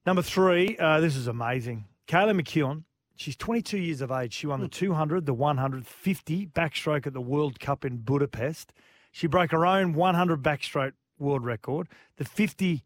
Number 0.05 0.21
three, 0.21 0.77
uh, 0.77 0.99
this 0.99 1.15
is 1.15 1.27
amazing. 1.27 1.85
Kaylee 2.07 2.39
McKeown. 2.41 2.83
She's 3.15 3.35
22 3.37 3.77
years 3.77 4.01
of 4.01 4.11
age. 4.11 4.33
She 4.33 4.45
won 4.45 4.59
the 4.59 4.67
200, 4.67 5.25
the 5.25 5.33
150 5.33 6.47
backstroke 6.47 7.07
at 7.07 7.13
the 7.13 7.21
World 7.21 7.59
Cup 7.59 7.85
in 7.85 7.97
Budapest. 7.97 8.73
She 9.11 9.27
broke 9.27 9.51
her 9.51 9.65
own 9.65 9.93
100 9.93 10.43
backstroke 10.43 10.91
world 11.17 11.45
record, 11.45 11.87
the 12.17 12.25
50 12.25 12.83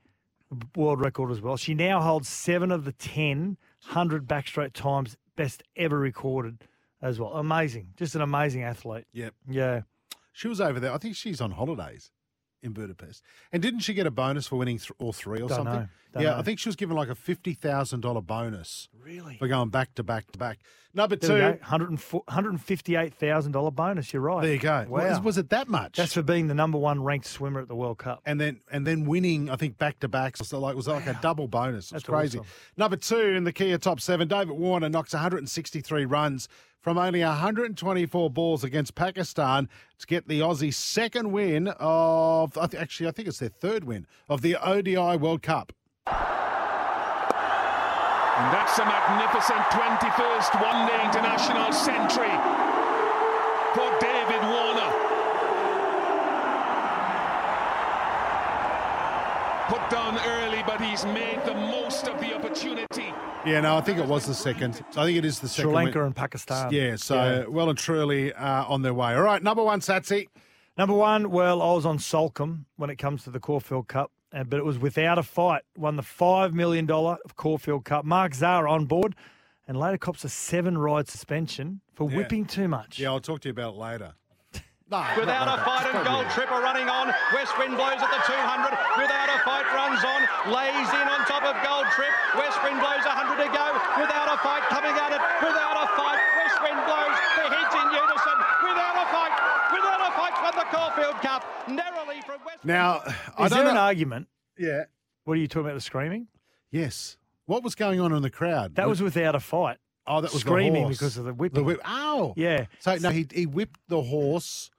world 0.76 1.00
record 1.00 1.32
as 1.32 1.42
well. 1.42 1.58
She 1.58 1.74
now 1.74 2.02
holds 2.02 2.28
seven 2.28 2.72
of 2.72 2.86
the 2.86 2.92
10 2.92 3.58
100 3.86 4.28
backstroke 4.28 4.74
times 4.74 5.18
best 5.36 5.64
ever 5.76 5.98
recorded 5.98 6.64
as 7.02 7.20
well. 7.20 7.34
Amazing. 7.34 7.94
Just 7.96 8.16
an 8.16 8.22
amazing 8.22 8.64
athlete. 8.64 9.06
Yep. 9.14 9.34
Yeah. 9.50 9.82
She 10.34 10.48
was 10.48 10.60
over 10.60 10.80
there. 10.80 10.92
I 10.94 10.98
think 10.98 11.16
she's 11.16 11.40
on 11.42 11.52
holidays 11.52 12.12
in 12.62 12.74
Budapest. 12.74 13.24
And 13.54 13.62
didn't 13.62 13.80
she 13.82 13.94
get 13.94 14.06
a 14.06 14.12
bonus 14.12 14.48
for 14.48 14.58
winning 14.58 14.80
th- 14.80 14.92
all 15.00 15.14
three 15.14 15.38
or 15.38 15.48
Don't 15.48 15.58
something? 15.58 15.74
know. 15.74 15.88
Don't 16.14 16.24
yeah, 16.24 16.30
know. 16.32 16.38
I 16.40 16.42
think 16.42 16.60
she 16.60 16.68
was 16.68 16.76
given 16.76 16.96
like 16.98 17.10
a 17.10 17.16
$50,000 17.16 18.26
bonus 18.26 18.90
Really? 19.02 19.38
for 19.38 19.48
going 19.48 19.70
back 19.70 19.96
to 19.96 20.04
back 20.04 20.32
to 20.32 20.40
back. 20.40 20.60
Number 20.94 21.16
two. 21.16 21.28
go. 21.28 21.58
$104 21.64 22.26
$158,000 22.26 23.76
bonus. 23.76 24.12
You're 24.12 24.22
right. 24.22 24.42
There 24.44 24.54
you 24.54 24.60
go. 24.60 24.86
Wow. 24.90 25.10
Was, 25.10 25.20
was 25.22 25.38
it 25.38 25.50
that 25.50 25.68
much? 25.68 25.98
That's 25.98 26.14
for 26.14 26.24
being 26.24 26.48
the 26.48 26.56
number 26.56 26.78
one 26.78 27.04
ranked 27.04 27.28
swimmer 27.28 27.62
at 27.62 27.68
the 27.68 27.76
World 27.76 28.00
Cup. 28.00 28.22
and 28.26 28.40
then 28.42 28.62
and 28.72 28.86
then 28.88 29.06
winning, 29.06 29.50
I 29.50 29.56
think 29.56 29.78
back 29.78 30.00
to 30.00 30.08
backs. 30.08 30.40
So 30.48 30.60
like 30.60 30.74
it 30.74 30.78
was 30.78 30.88
like 30.88 31.06
a 31.08 31.18
double 31.22 31.48
bonus. 31.48 31.92
It 31.92 31.96
was 31.96 32.04
That's 32.04 32.06
crazy. 32.06 32.40
awesome. 32.40 32.52
Number 32.78 32.98
two 32.98 33.20
in 33.20 33.44
the 33.44 33.54
Kia 33.54 33.78
top 33.78 34.00
seven, 34.02 34.28
David 34.28 34.58
Warner 34.58 34.90
knocks 34.90 35.14
163 35.14 36.06
runs 36.06 36.48
from 36.82 36.98
only 36.98 37.22
124 37.22 38.30
balls 38.30 38.64
against 38.64 38.96
Pakistan 38.96 39.68
to 40.00 40.08
get 40.08 40.28
the 40.28 40.40
Aussies' 40.40 40.76
second 40.76 41.32
win 41.32 41.68
of 41.80 42.58
actually 42.58 43.08
I 43.08 43.12
think 43.12 43.28
it's 43.28 43.40
their 43.40 43.50
third 43.50 43.84
win 43.84 44.08
of 44.28 44.42
the 44.42 44.56
ODI 44.56 45.18
World 45.18 45.42
Cup. 45.44 45.74
And 48.40 48.54
that's 48.54 48.80
a 48.80 48.86
magnificent 48.86 49.60
21st 49.76 50.62
one 50.64 50.88
day 50.88 51.04
international 51.04 51.72
century 51.74 52.36
for 53.76 53.90
David 54.00 54.42
Warner. 54.48 54.92
Put 59.68 59.88
down 59.92 60.18
early, 60.26 60.64
but 60.66 60.82
he's 60.82 61.06
made 61.06 61.40
the 61.46 61.54
most 61.54 62.08
of 62.08 62.20
the 62.20 62.34
opportunity. 62.34 63.14
Yeah, 63.46 63.62
no, 63.62 63.78
I 63.78 63.82
think 63.82 64.00
it 64.00 64.06
was 64.08 64.26
the 64.26 64.34
second. 64.34 64.84
I 64.98 65.06
think 65.06 65.18
it 65.18 65.26
is 65.26 65.40
the 65.40 65.48
Sri 65.48 65.64
second. 65.64 65.74
Lanka 65.74 66.04
and 66.06 66.16
Pakistan. 66.16 66.72
Yeah, 66.74 66.96
so 66.96 67.16
Yeah. 67.16 67.46
well 67.48 67.70
and 67.70 67.78
truly 67.78 68.34
uh, 68.34 68.66
on 68.66 68.82
their 68.82 68.94
way. 68.96 69.14
All 69.16 69.22
right, 69.22 69.44
number 69.44 69.64
one, 69.64 69.80
Satsy. 69.82 70.28
Number 70.78 70.96
one, 70.96 71.30
well, 71.30 71.62
I 71.62 71.74
was 71.74 71.86
on 71.86 71.98
Soulcombe 72.00 72.66
when 72.78 72.90
it 72.90 72.96
comes 72.96 73.24
to 73.26 73.30
the 73.30 73.40
Caulfield 73.40 73.88
Cup, 73.88 74.12
but 74.32 74.54
it 74.54 74.66
was 74.66 74.78
without 74.80 75.18
a 75.18 75.24
fight. 75.24 75.64
Won 75.78 75.96
the 75.96 76.04
$5 76.04 76.54
million 76.54 76.90
of 76.90 77.36
Caulfield 77.36 77.86
Cup. 77.86 78.06
Mark 78.06 78.34
Zahra 78.36 78.72
on 78.72 78.86
board 78.86 79.16
and 79.68 79.78
later 79.78 79.98
cops 79.98 80.24
a 80.24 80.30
seven 80.30 80.78
ride 80.78 81.08
suspension 81.08 81.82
for 81.94 82.10
Yeah. 82.10 82.18
whipping 82.18 82.46
too 82.46 82.68
much. 82.68 83.00
Yeah, 83.00 83.10
I'll 83.10 83.20
talk 83.20 83.42
to 83.42 83.50
you 83.50 83.54
about 83.54 83.74
it 83.76 83.78
later. 83.78 84.14
No, 84.90 85.06
Without 85.22 85.46
a 85.46 85.62
fight 85.62 85.86
and 85.94 86.02
Gold 86.02 86.26
Tripper 86.34 86.66
running 86.66 86.90
on. 86.90 87.14
West 87.38 87.54
Wind 87.62 87.78
blows 87.78 88.02
at 88.02 88.10
the 88.10 88.22
200. 88.26 88.74
Without 88.98 89.30
a 89.30 89.38
fight 89.46 89.70
runs 89.70 90.02
on. 90.02 90.26
Lays 90.50 90.90
in 90.98 91.06
on 91.06 91.22
top 91.30 91.46
of 91.46 91.54
Gold 91.62 91.86
Trip. 91.94 92.10
West 92.34 92.58
Wind 92.66 92.82
blows 92.82 93.06
100 93.06 93.38
to 93.38 93.50
go. 93.54 93.66
Without 94.02 94.34
a 94.34 94.42
fight 94.42 94.66
coming 94.74 94.98
at 94.98 95.14
it. 95.14 95.22
Without 95.46 95.78
a 95.78 95.86
fight. 95.94 96.18
West 96.42 96.58
Wind 96.66 96.82
blows. 96.90 97.18
The 97.38 97.46
heads 97.54 97.70
in 97.78 97.86
unison. 97.94 98.38
Without 98.66 98.98
a 98.98 99.06
fight. 99.14 99.34
Without 99.70 100.02
a 100.02 100.12
fight 100.18 100.34
won 100.42 100.54
the 100.58 100.66
Caulfield 100.74 101.22
Cup. 101.22 101.46
Narrowly 101.70 102.26
from 102.26 102.42
West 102.42 102.49
Now, 102.64 103.02
I 103.38 103.46
Is 103.46 103.52
don't 103.52 103.60
there 103.60 103.68
an 103.70 103.76
know. 103.76 103.82
argument? 103.82 104.28
Yeah. 104.58 104.84
What 105.24 105.34
are 105.34 105.42
you 105.42 105.48
talking 105.48 105.68
about, 105.68 105.76
the 105.76 105.82
screaming? 105.82 106.28
Yes. 106.72 107.18
What 107.46 107.64
was 107.64 107.76
going 107.76 108.00
on 108.00 108.14
in 108.14 108.22
the 108.22 108.30
crowd? 108.30 108.76
That 108.76 108.88
was 108.88 109.02
without 109.02 109.36
a 109.36 109.40
fight. 109.40 109.78
oh, 110.08 110.22
that 110.22 110.34
was 110.34 110.44
the 110.44 110.50
screaming 110.50 110.84
horse. 110.84 110.98
because 110.98 111.18
of 111.18 111.26
the 111.26 111.34
whipping. 111.34 111.62
The 111.62 111.64
whip. 111.64 111.82
Ow. 111.88 112.34
Yeah. 112.36 112.66
So 112.80 112.96
no, 112.98 113.10
he 113.10 113.28
he 113.32 113.46
whipped 113.46 113.80
the 113.88 114.02
horse 114.02 114.70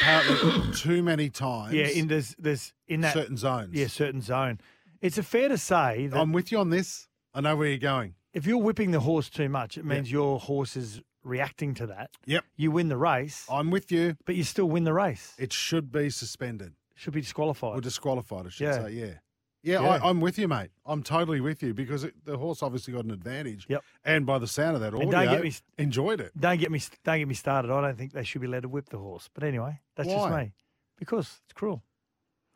apparently 0.00 0.72
too 0.74 1.02
many 1.02 1.30
times. 1.30 1.72
Yeah, 1.74 1.86
in 1.86 2.08
there's, 2.08 2.34
there's 2.38 2.72
in 2.88 3.00
that 3.02 3.14
certain 3.14 3.36
zones. 3.36 3.70
yeah 3.74 3.86
certain 3.86 4.20
zone. 4.20 4.60
It's 5.00 5.18
a 5.18 5.22
fair 5.22 5.48
to 5.48 5.58
say 5.58 6.08
that 6.08 6.18
I'm 6.18 6.32
with 6.32 6.50
you 6.52 6.58
on 6.58 6.70
this. 6.70 7.08
I 7.34 7.40
know 7.40 7.54
where 7.56 7.68
you're 7.68 7.78
going. 7.78 8.14
if 8.32 8.46
you're 8.46 8.58
whipping 8.58 8.90
the 8.90 9.00
horse 9.00 9.28
too 9.30 9.48
much, 9.48 9.78
it 9.78 9.84
means 9.84 10.10
your 10.10 10.40
horse 10.40 10.76
is 10.76 11.00
reacting 11.22 11.74
to 11.74 11.86
that. 11.86 12.10
Yep. 12.26 12.44
You 12.56 12.70
win 12.70 12.88
the 12.88 12.96
race, 12.96 13.46
I'm 13.50 13.70
with 13.70 13.90
you. 13.92 14.16
but 14.24 14.34
you 14.36 14.44
still 14.44 14.68
win 14.68 14.84
the 14.84 14.92
race. 14.94 15.34
It 15.38 15.52
should 15.52 15.92
be 15.92 16.08
suspended 16.10 16.74
Should 16.96 17.12
be 17.14 17.20
disqualified. 17.20 17.76
or 17.78 17.80
disqualified. 17.80 18.46
I 18.46 18.48
should 18.48 18.64
Yeah. 18.66 18.84
say. 18.84 18.90
Yeah. 18.90 19.14
Yeah, 19.62 19.80
Yeah. 19.82 19.88
I, 20.02 20.08
I'm 20.10 20.20
with 20.20 20.38
you, 20.38 20.46
mate. 20.48 20.70
I'm 20.84 21.02
totally 21.02 21.40
with 21.40 21.62
you 21.62 21.74
because 21.74 22.04
it, 22.04 22.14
the 22.24 22.36
horse 22.38 22.62
obviously 22.62 22.92
got 22.94 23.04
an 23.04 23.10
advantage. 23.10 23.66
Yep. 23.68 23.82
And 24.04 24.24
by 24.26 24.38
the 24.38 24.46
sound 24.46 24.76
of 24.76 24.80
that 24.82 24.94
audio, 24.94 25.10
don't 25.10 25.28
get 25.28 25.42
me- 25.42 25.52
enjoyed 25.78 26.20
it. 26.20 26.32
Don't 26.38 26.58
get 26.58 26.70
me 26.70 26.80
don't 27.04 27.18
get 27.18 27.26
me 27.28 27.34
started. 27.34 27.70
I 27.72 27.80
don't 27.80 27.96
think 27.98 28.12
they 28.12 28.22
should 28.24 28.40
be 28.40 28.46
allowed 28.46 28.62
to 28.62 28.68
whip 28.68 28.88
the 28.90 28.98
horse. 28.98 29.28
But 29.34 29.44
anyway, 29.44 29.80
that's 29.96 30.08
just 30.08 30.30
me. 30.30 30.52
Because 30.98 31.40
it's 31.44 31.52
cruel. 31.54 31.82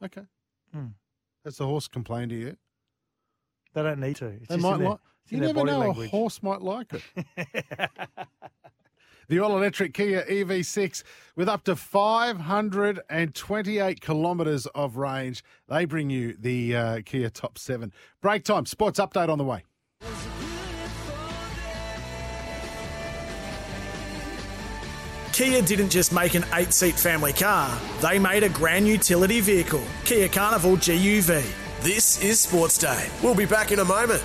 Okay. 0.04 0.22
Hmm. 0.72 0.86
Has 1.44 1.56
the 1.56 1.66
horse 1.66 1.88
complained 1.88 2.30
to 2.30 2.36
you? 2.36 2.56
They 3.74 3.82
don't 3.82 3.98
need 4.00 4.16
to. 4.16 4.26
It's 4.26 4.48
They 4.48 4.56
just 4.56 4.62
might 4.62 4.80
like. 4.80 4.98
You 5.28 5.38
never 5.40 5.64
know. 5.64 5.78
language. 5.80 6.08
A 6.08 6.10
horse 6.10 6.42
might 6.42 6.60
like 6.62 6.92
it. 6.92 7.02
the 9.30 9.38
all-electric 9.38 9.94
Kia 9.94 10.26
EV6 10.28 11.02
with 11.36 11.48
up 11.48 11.64
to 11.64 11.74
528 11.76 14.00
kilometres 14.00 14.66
of 14.74 14.96
range. 14.96 15.44
They 15.68 15.84
bring 15.84 16.10
you 16.10 16.36
the 16.38 16.76
uh, 16.76 17.00
Kia 17.06 17.30
Top 17.30 17.56
Seven. 17.56 17.92
Break 18.20 18.42
time. 18.44 18.66
Sports 18.66 18.98
update 18.98 19.28
on 19.28 19.38
the 19.38 19.44
way. 19.44 19.62
Kia 25.32 25.62
didn't 25.62 25.90
just 25.90 26.12
make 26.12 26.34
an 26.34 26.44
eight 26.54 26.72
seat 26.72 26.96
family 26.96 27.32
car, 27.32 27.78
they 28.02 28.18
made 28.18 28.42
a 28.42 28.48
grand 28.48 28.88
utility 28.88 29.40
vehicle, 29.40 29.84
Kia 30.04 30.28
Carnival 30.28 30.76
GUV. 30.76 31.44
This 31.82 32.20
is 32.22 32.40
Sports 32.40 32.76
Day. 32.76 33.08
We'll 33.22 33.36
be 33.36 33.46
back 33.46 33.72
in 33.72 33.78
a 33.78 33.84
moment. 33.84 34.22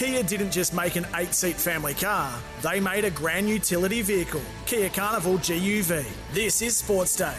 Kia 0.00 0.22
didn't 0.22 0.50
just 0.50 0.72
make 0.72 0.96
an 0.96 1.06
eight 1.16 1.34
seat 1.34 1.56
family 1.56 1.92
car, 1.92 2.40
they 2.62 2.80
made 2.80 3.04
a 3.04 3.10
grand 3.10 3.50
utility 3.50 4.00
vehicle, 4.00 4.40
Kia 4.64 4.88
Carnival 4.88 5.34
GUV. 5.34 6.06
This 6.32 6.62
is 6.62 6.74
Sports 6.74 7.14
Day. 7.16 7.36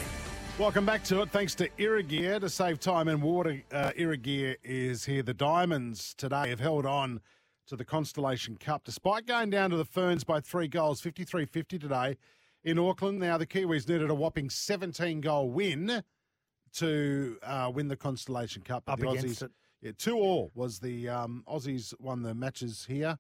Welcome 0.60 0.86
back 0.86 1.04
to 1.06 1.24
it. 1.24 1.32
Thanks 1.32 1.56
to 1.56 1.70
Irrigear 1.80 2.40
to 2.40 2.50
save 2.50 2.80
time 2.80 3.08
and 3.08 3.20
water. 3.20 3.64
Uh, 3.72 3.90
Irrigear 3.98 4.58
is 4.64 5.06
here. 5.06 5.24
The 5.24 5.34
Diamonds 5.34 6.14
today 6.14 6.50
have 6.50 6.60
held 6.60 6.86
on 6.86 7.22
to 7.66 7.76
the 7.76 7.84
Constellation 7.84 8.58
Cup 8.58 8.84
despite 8.84 9.26
going 9.26 9.50
down 9.50 9.72
to 9.72 9.76
the 9.78 9.84
Ferns 9.84 10.24
by 10.24 10.40
three 10.40 10.68
goals, 10.68 11.02
53 11.02 11.46
50 11.46 11.80
today 11.80 12.16
in 12.64 12.78
Auckland. 12.78 13.18
Now, 13.18 13.40
the 13.40 13.48
Kiwis 13.48 13.90
needed 13.90 14.12
a 14.12 14.14
whopping 14.14 14.52
17 14.52 15.20
goal 15.20 15.50
win 15.50 16.04
to 16.74 17.40
uh, 17.42 17.72
win 17.74 17.88
the 17.88 17.98
Constellation 17.98 18.62
Cup. 18.62 18.84
but 18.86 18.92
Up 18.94 19.00
the 19.00 19.10
against 19.10 19.42
Aussies, 19.42 19.46
it. 19.46 19.52
Yeah, 19.82 19.92
two 19.98 20.16
all 20.16 20.52
was 20.54 20.80
the 20.80 21.10
um, 21.10 21.44
Aussies 21.48 21.94
won 22.00 22.22
the 22.22 22.36
matches 22.36 22.86
here, 22.88 23.18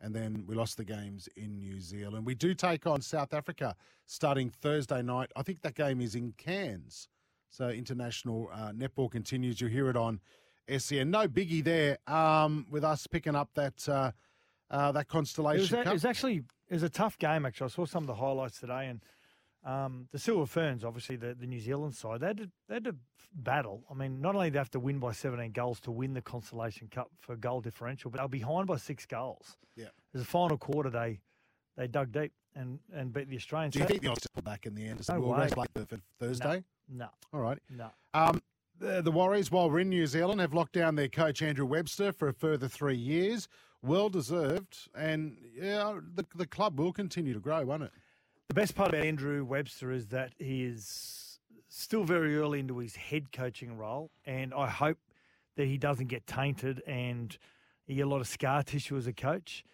and 0.00 0.14
then 0.14 0.44
we 0.46 0.54
lost 0.54 0.76
the 0.76 0.84
games 0.84 1.28
in 1.36 1.58
New 1.58 1.80
Zealand. 1.80 2.26
We 2.26 2.34
do 2.34 2.54
take 2.54 2.86
on 2.86 3.00
South 3.00 3.32
Africa 3.32 3.74
starting 4.06 4.50
Thursday 4.50 5.00
night. 5.02 5.30
I 5.36 5.42
think 5.42 5.62
that 5.62 5.74
game 5.74 6.00
is 6.00 6.14
in 6.14 6.34
Cairns. 6.36 7.08
So 7.48 7.68
international 7.68 8.50
uh, 8.52 8.72
netball 8.72 9.10
continues. 9.10 9.60
You 9.60 9.68
hear 9.68 9.88
it 9.88 9.96
on 9.96 10.20
SEN. 10.76 11.10
No 11.10 11.28
biggie 11.28 11.64
there 11.64 11.98
um, 12.06 12.66
with 12.70 12.84
us 12.84 13.06
picking 13.06 13.34
up 13.34 13.50
that 13.54 13.88
uh, 13.88 14.12
uh, 14.70 14.92
that 14.92 15.00
It 15.00 15.06
was, 15.06 15.06
Constellation 15.06 15.78
a- 15.78 15.90
it 15.90 15.92
was 15.92 16.04
actually 16.04 16.36
it 16.68 16.74
was 16.74 16.82
a 16.82 16.88
tough 16.90 17.18
game. 17.18 17.44
Actually, 17.46 17.66
I 17.66 17.68
saw 17.68 17.84
some 17.86 18.02
of 18.04 18.06
the 18.06 18.14
highlights 18.14 18.58
today, 18.60 18.86
and 18.88 19.02
um, 19.64 20.08
the 20.10 20.18
Silver 20.18 20.46
Ferns, 20.46 20.84
obviously 20.84 21.16
the, 21.16 21.34
the 21.34 21.46
New 21.46 21.60
Zealand 21.60 21.94
side, 21.94 22.20
they 22.20 22.28
had, 22.28 22.36
to, 22.38 22.50
they 22.68 22.74
had 22.74 22.84
to 22.84 22.96
battle. 23.34 23.84
I 23.90 23.94
mean, 23.94 24.20
not 24.20 24.34
only 24.34 24.48
did 24.48 24.54
they 24.54 24.58
have 24.58 24.70
to 24.70 24.80
win 24.80 24.98
by 24.98 25.12
17 25.12 25.52
goals 25.52 25.80
to 25.80 25.90
win 25.90 26.14
the 26.14 26.22
Constellation 26.22 26.88
Cup 26.88 27.10
for 27.20 27.36
goal 27.36 27.60
differential, 27.60 28.10
but 28.10 28.18
they 28.18 28.24
were 28.24 28.28
behind 28.28 28.66
by 28.66 28.76
six 28.76 29.06
goals. 29.06 29.56
Yeah. 29.76 29.86
As 30.14 30.22
a 30.22 30.24
final 30.24 30.58
quarter, 30.58 30.90
they 30.90 31.20
they 31.76 31.86
dug 31.86 32.12
deep 32.12 32.32
and, 32.54 32.78
and 32.94 33.12
beat 33.12 33.30
the 33.30 33.36
Australians. 33.36 33.72
do 33.72 33.80
you 33.80 33.86
think 33.86 34.02
the 34.02 34.08
Aussies 34.08 34.26
will 34.34 34.42
back 34.42 34.66
in 34.66 34.74
the 34.74 34.86
end? 34.86 35.00
No 35.08 35.20
we'll 35.20 35.30
way. 35.30 35.48
like 35.56 35.70
for 35.74 35.98
Thursday. 36.18 36.62
No, 36.88 37.08
All 37.32 37.40
right. 37.40 37.58
no. 37.70 37.88
Um, 38.12 38.42
the, 38.78 39.00
the 39.00 39.10
Warriors, 39.10 39.50
while 39.50 39.70
we're 39.70 39.80
in 39.80 39.88
New 39.88 40.06
Zealand, 40.06 40.40
have 40.40 40.52
locked 40.52 40.72
down 40.72 40.96
their 40.96 41.08
coach 41.08 41.40
Andrew 41.40 41.64
Webster 41.64 42.12
for 42.12 42.28
a 42.28 42.34
further 42.34 42.68
three 42.68 42.96
years. 42.96 43.48
Well 43.80 44.10
deserved, 44.10 44.88
and 44.94 45.36
yeah, 45.56 45.98
the 46.14 46.24
the 46.36 46.46
club 46.46 46.78
will 46.78 46.92
continue 46.92 47.34
to 47.34 47.40
grow, 47.40 47.64
won't 47.64 47.84
it? 47.84 47.92
The 48.52 48.60
best 48.60 48.74
part 48.74 48.90
about 48.90 49.06
Andrew 49.06 49.46
Webster 49.46 49.90
is 49.92 50.08
that 50.08 50.34
he 50.38 50.64
is 50.64 51.38
still 51.70 52.04
very 52.04 52.36
early 52.36 52.60
into 52.60 52.76
his 52.80 52.94
head 52.96 53.32
coaching 53.32 53.78
role, 53.78 54.10
and 54.26 54.52
I 54.52 54.68
hope 54.68 54.98
that 55.56 55.68
he 55.68 55.78
doesn't 55.78 56.08
get 56.08 56.26
tainted 56.26 56.82
and 56.86 57.34
he 57.86 58.02
a 58.02 58.06
lot 58.06 58.20
of 58.20 58.28
scar 58.28 58.62
tissue 58.62 58.98
as 58.98 59.06
a 59.06 59.12
coach. 59.14 59.64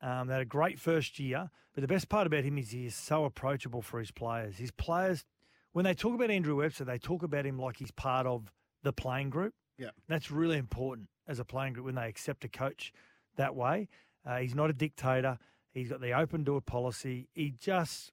Um, 0.00 0.28
they 0.28 0.34
had 0.34 0.42
a 0.42 0.44
great 0.44 0.78
first 0.78 1.18
year, 1.18 1.50
but 1.74 1.80
the 1.80 1.88
best 1.88 2.08
part 2.08 2.28
about 2.28 2.44
him 2.44 2.58
is 2.58 2.70
he 2.70 2.86
is 2.86 2.94
so 2.94 3.24
approachable 3.24 3.82
for 3.82 3.98
his 3.98 4.12
players. 4.12 4.56
His 4.56 4.70
players, 4.70 5.24
when 5.72 5.84
they 5.84 5.94
talk 5.94 6.14
about 6.14 6.30
Andrew 6.30 6.58
Webster, 6.58 6.84
they 6.84 6.96
talk 6.96 7.24
about 7.24 7.44
him 7.44 7.58
like 7.58 7.78
he's 7.78 7.90
part 7.90 8.24
of 8.24 8.52
the 8.84 8.92
playing 8.92 9.30
group. 9.30 9.54
Yeah. 9.78 9.90
That's 10.06 10.30
really 10.30 10.58
important 10.58 11.08
as 11.26 11.40
a 11.40 11.44
playing 11.44 11.72
group 11.72 11.86
when 11.86 11.96
they 11.96 12.06
accept 12.06 12.44
a 12.44 12.48
coach 12.48 12.92
that 13.34 13.56
way. 13.56 13.88
Uh, 14.24 14.36
he's 14.36 14.54
not 14.54 14.70
a 14.70 14.74
dictator. 14.74 15.40
He's 15.72 15.88
got 15.88 16.00
the 16.00 16.12
open 16.12 16.44
door 16.44 16.60
policy. 16.60 17.26
He 17.34 17.52
just 17.58 18.12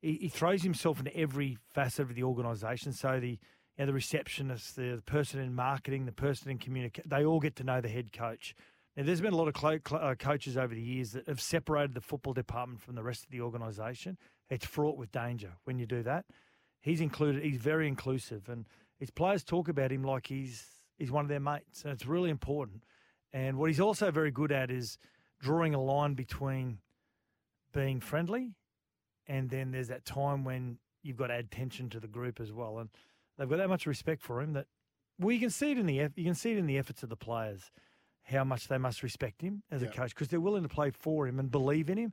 he, 0.00 0.14
he 0.14 0.28
throws 0.28 0.62
himself 0.62 0.98
into 0.98 1.16
every 1.16 1.58
facet 1.72 2.08
of 2.08 2.14
the 2.14 2.22
organisation. 2.22 2.92
So 2.92 3.20
the 3.20 3.28
you 3.30 3.38
know, 3.78 3.86
the 3.86 3.92
receptionist, 3.92 4.76
the, 4.76 4.96
the 4.96 5.02
person 5.02 5.40
in 5.40 5.54
marketing, 5.54 6.06
the 6.06 6.12
person 6.12 6.50
in 6.50 6.58
communication, 6.58 7.08
they 7.08 7.24
all 7.24 7.40
get 7.40 7.56
to 7.56 7.64
know 7.64 7.80
the 7.80 7.88
head 7.88 8.12
coach. 8.12 8.54
Now, 8.96 9.04
there's 9.04 9.20
been 9.20 9.32
a 9.32 9.36
lot 9.36 9.48
of 9.48 9.56
cl- 9.56 10.02
uh, 10.02 10.14
coaches 10.16 10.56
over 10.56 10.74
the 10.74 10.82
years 10.82 11.12
that 11.12 11.28
have 11.28 11.40
separated 11.40 11.94
the 11.94 12.00
football 12.00 12.32
department 12.32 12.82
from 12.82 12.96
the 12.96 13.02
rest 13.02 13.24
of 13.24 13.30
the 13.30 13.40
organisation. 13.40 14.18
It's 14.50 14.66
fraught 14.66 14.98
with 14.98 15.12
danger 15.12 15.52
when 15.64 15.78
you 15.78 15.86
do 15.86 16.02
that. 16.02 16.24
He's 16.80 17.00
included. 17.00 17.42
He's 17.42 17.58
very 17.58 17.86
inclusive, 17.86 18.48
and 18.48 18.66
his 18.98 19.10
players 19.10 19.44
talk 19.44 19.68
about 19.68 19.92
him 19.92 20.02
like 20.02 20.26
he's 20.26 20.66
he's 20.98 21.10
one 21.10 21.24
of 21.24 21.28
their 21.28 21.40
mates, 21.40 21.84
and 21.84 21.92
it's 21.92 22.06
really 22.06 22.30
important. 22.30 22.82
And 23.32 23.58
what 23.58 23.70
he's 23.70 23.80
also 23.80 24.10
very 24.10 24.30
good 24.30 24.50
at 24.50 24.70
is 24.70 24.98
drawing 25.40 25.74
a 25.74 25.80
line 25.80 26.14
between 26.14 26.78
being 27.72 28.00
friendly 28.00 28.54
and 29.30 29.48
then 29.48 29.70
there's 29.70 29.88
that 29.88 30.04
time 30.04 30.44
when 30.44 30.78
you've 31.02 31.16
got 31.16 31.28
to 31.28 31.34
add 31.34 31.50
tension 31.50 31.88
to 31.90 32.00
the 32.00 32.08
group 32.08 32.40
as 32.40 32.52
well. 32.52 32.78
And 32.78 32.90
they've 33.38 33.48
got 33.48 33.58
that 33.58 33.68
much 33.68 33.86
respect 33.86 34.20
for 34.20 34.42
him 34.42 34.54
that 34.54 34.66
well, 35.18 35.32
you 35.32 35.40
can 35.40 35.50
see 35.50 35.70
it 35.70 35.78
in 35.78 35.86
the 35.86 36.08
you 36.16 36.24
can 36.24 36.34
see 36.34 36.50
it 36.52 36.58
in 36.58 36.66
the 36.66 36.78
efforts 36.78 37.02
of 37.02 37.08
the 37.08 37.16
players 37.16 37.70
how 38.24 38.44
much 38.44 38.68
they 38.68 38.78
must 38.78 39.02
respect 39.02 39.40
him 39.42 39.62
as 39.70 39.82
a 39.82 39.88
coach 39.88 40.10
because 40.14 40.28
they're 40.28 40.40
willing 40.40 40.62
to 40.62 40.68
play 40.68 40.90
for 40.90 41.26
him 41.26 41.38
and 41.38 41.50
believe 41.50 41.90
in 41.90 41.98
him. 41.98 42.12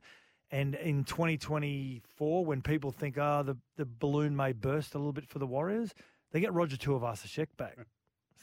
And 0.50 0.74
in 0.74 1.04
2024, 1.04 2.44
when 2.44 2.62
people 2.62 2.90
think, 2.90 3.18
oh, 3.18 3.42
the, 3.44 3.56
the 3.76 3.84
balloon 3.84 4.34
may 4.34 4.52
burst 4.52 4.94
a 4.94 4.98
little 4.98 5.12
bit 5.12 5.28
for 5.28 5.38
the 5.38 5.46
Warriors, 5.46 5.94
they 6.32 6.40
get 6.40 6.52
Roger 6.54 6.76
Tuivasa-Sheck 6.76 7.48
back. 7.56 7.76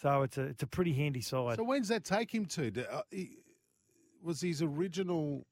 So 0.02 0.22
it's 0.22 0.38
a 0.38 0.44
it's 0.44 0.64
a 0.64 0.68
pretty 0.68 0.94
handy 0.94 1.22
side. 1.22 1.58
So 1.58 1.64
when's 1.64 1.88
that 1.88 2.04
take 2.04 2.34
him 2.34 2.46
to? 2.46 2.86
Uh, 2.90 3.02
was 4.22 4.42
his 4.42 4.62
original 4.62 5.46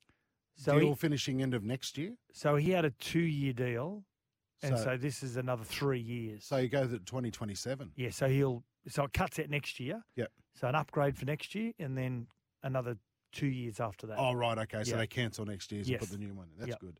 So 0.55 0.79
deal 0.79 0.89
he- 0.89 0.95
finishing 0.95 1.41
end 1.41 1.53
of 1.53 1.63
next 1.63 1.97
year? 1.97 2.15
So 2.31 2.55
he 2.55 2.71
had 2.71 2.85
a 2.85 2.91
two 2.91 3.19
year 3.19 3.53
deal, 3.53 4.05
and 4.61 4.77
So- 4.77 4.83
so, 4.83 4.97
this 4.97 5.23
is 5.23 5.35
another 5.37 5.63
three 5.63 5.99
years. 5.99 6.45
So 6.45 6.57
you 6.57 6.69
go 6.69 6.87
to 6.87 6.99
2027. 6.99 7.91
yeah, 7.95 8.09
so 8.11 8.27
he'll 8.29 8.63
so 8.87 9.05
it 9.05 9.13
cuts 9.13 9.39
out 9.39 9.49
next 9.49 9.79
year. 9.79 10.03
Yep. 10.17 10.31
So 10.55 10.67
an 10.67 10.75
upgrade 10.75 11.17
for 11.17 11.25
next 11.25 11.55
year, 11.55 11.71
and 11.79 11.97
then 11.97 12.27
another 12.63 12.97
two 13.31 13.47
years 13.47 13.79
after 13.79 14.05
that. 14.07 14.17
Oh, 14.19 14.33
right. 14.33 14.57
Okay. 14.59 14.83
So 14.83 14.91
Yeah. 14.91 14.97
they 14.97 15.07
cancel 15.07 15.45
next 15.45 15.71
year's 15.71 15.89
and 15.89 15.97
put 15.99 16.09
the 16.09 16.17
new 16.17 16.33
one 16.33 16.49
in. 16.49 16.57
That's 16.57 16.69
Yep. 16.69 16.79
good. 16.79 16.99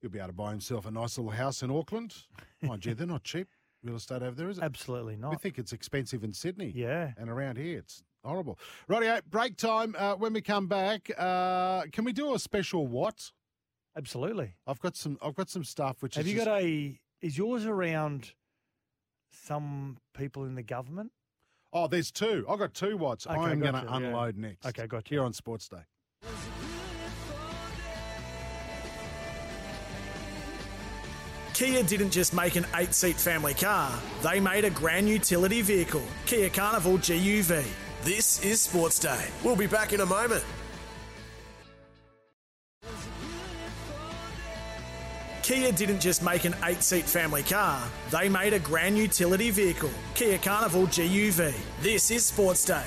He'll 0.00 0.10
be 0.10 0.18
able 0.18 0.28
to 0.28 0.32
buy 0.34 0.50
himself 0.52 0.86
a 0.86 0.90
nice 0.90 1.18
little 1.18 1.32
house 1.32 1.62
in 1.62 1.70
Auckland. 1.70 2.26
Mind 2.62 2.86
you, 2.86 2.94
they're 2.94 3.06
not 3.06 3.24
cheap 3.24 3.48
real 3.82 3.96
estate 3.96 4.22
over 4.22 4.34
there, 4.34 4.48
is 4.48 4.58
it? 4.58 4.64
Absolutely 4.64 5.16
not. 5.16 5.30
We 5.32 5.36
think 5.36 5.58
it's 5.58 5.72
expensive 5.72 6.22
in 6.24 6.32
Sydney. 6.32 6.70
Yeah. 6.74 7.12
And 7.16 7.28
around 7.28 7.56
here, 7.58 7.78
it's 7.78 8.02
horrible. 8.26 8.58
Rightio, 8.88 9.20
break 9.30 9.56
time. 9.56 9.94
Uh, 9.98 10.14
when 10.16 10.32
we 10.32 10.40
come 10.40 10.66
back, 10.66 11.10
uh, 11.16 11.82
can 11.92 12.04
we 12.04 12.12
do 12.12 12.34
a 12.34 12.38
special 12.38 12.86
what? 12.86 13.30
Absolutely. 13.96 14.54
I've 14.66 14.80
got 14.80 14.96
some. 14.96 15.16
I've 15.22 15.34
got 15.34 15.48
some 15.48 15.64
stuff 15.64 16.02
which 16.02 16.12
is 16.14 16.16
Have 16.18 16.26
is 16.26 16.32
you 16.32 16.38
just- 16.38 16.46
got 16.46 16.60
a? 16.62 17.00
Is 17.22 17.38
yours 17.38 17.64
around 17.64 18.32
some 19.30 19.96
people 20.16 20.44
in 20.44 20.54
the 20.54 20.62
government? 20.62 21.12
Oh, 21.72 21.86
there's 21.88 22.10
two. 22.10 22.44
I've 22.48 22.58
got 22.58 22.74
two 22.74 22.96
watts. 22.96 23.26
Okay, 23.26 23.34
I'm 23.36 23.58
going 23.60 23.72
to 23.74 23.80
gotcha, 23.80 23.86
yeah. 24.00 24.06
unload 24.08 24.36
next. 24.36 24.66
Okay, 24.66 24.86
gotcha. 24.86 25.08
Here 25.08 25.22
on 25.24 25.32
Sports 25.32 25.68
Day. 25.68 25.78
Kia 31.54 31.82
didn't 31.82 32.10
just 32.10 32.34
make 32.34 32.56
an 32.56 32.66
eight 32.76 32.92
seat 32.92 33.16
family 33.16 33.54
car, 33.54 33.98
they 34.22 34.40
made 34.40 34.64
a 34.66 34.70
grand 34.70 35.08
utility 35.08 35.62
vehicle, 35.62 36.02
Kia 36.26 36.50
Carnival 36.50 36.98
GUV. 36.98 37.64
This 38.06 38.40
is 38.44 38.60
Sports 38.60 39.00
Day. 39.00 39.24
We'll 39.42 39.56
be 39.56 39.66
back 39.66 39.92
in 39.92 39.98
a 39.98 40.06
moment. 40.06 40.44
Kia 45.42 45.72
didn't 45.72 45.98
just 45.98 46.22
make 46.22 46.44
an 46.44 46.54
eight 46.66 46.84
seat 46.84 47.04
family 47.04 47.42
car, 47.42 47.84
they 48.12 48.28
made 48.28 48.52
a 48.52 48.60
grand 48.60 48.96
utility 48.96 49.50
vehicle, 49.50 49.90
Kia 50.14 50.38
Carnival 50.38 50.86
GUV. 50.86 51.52
This 51.80 52.12
is 52.12 52.24
Sports 52.26 52.64
Day. 52.64 52.86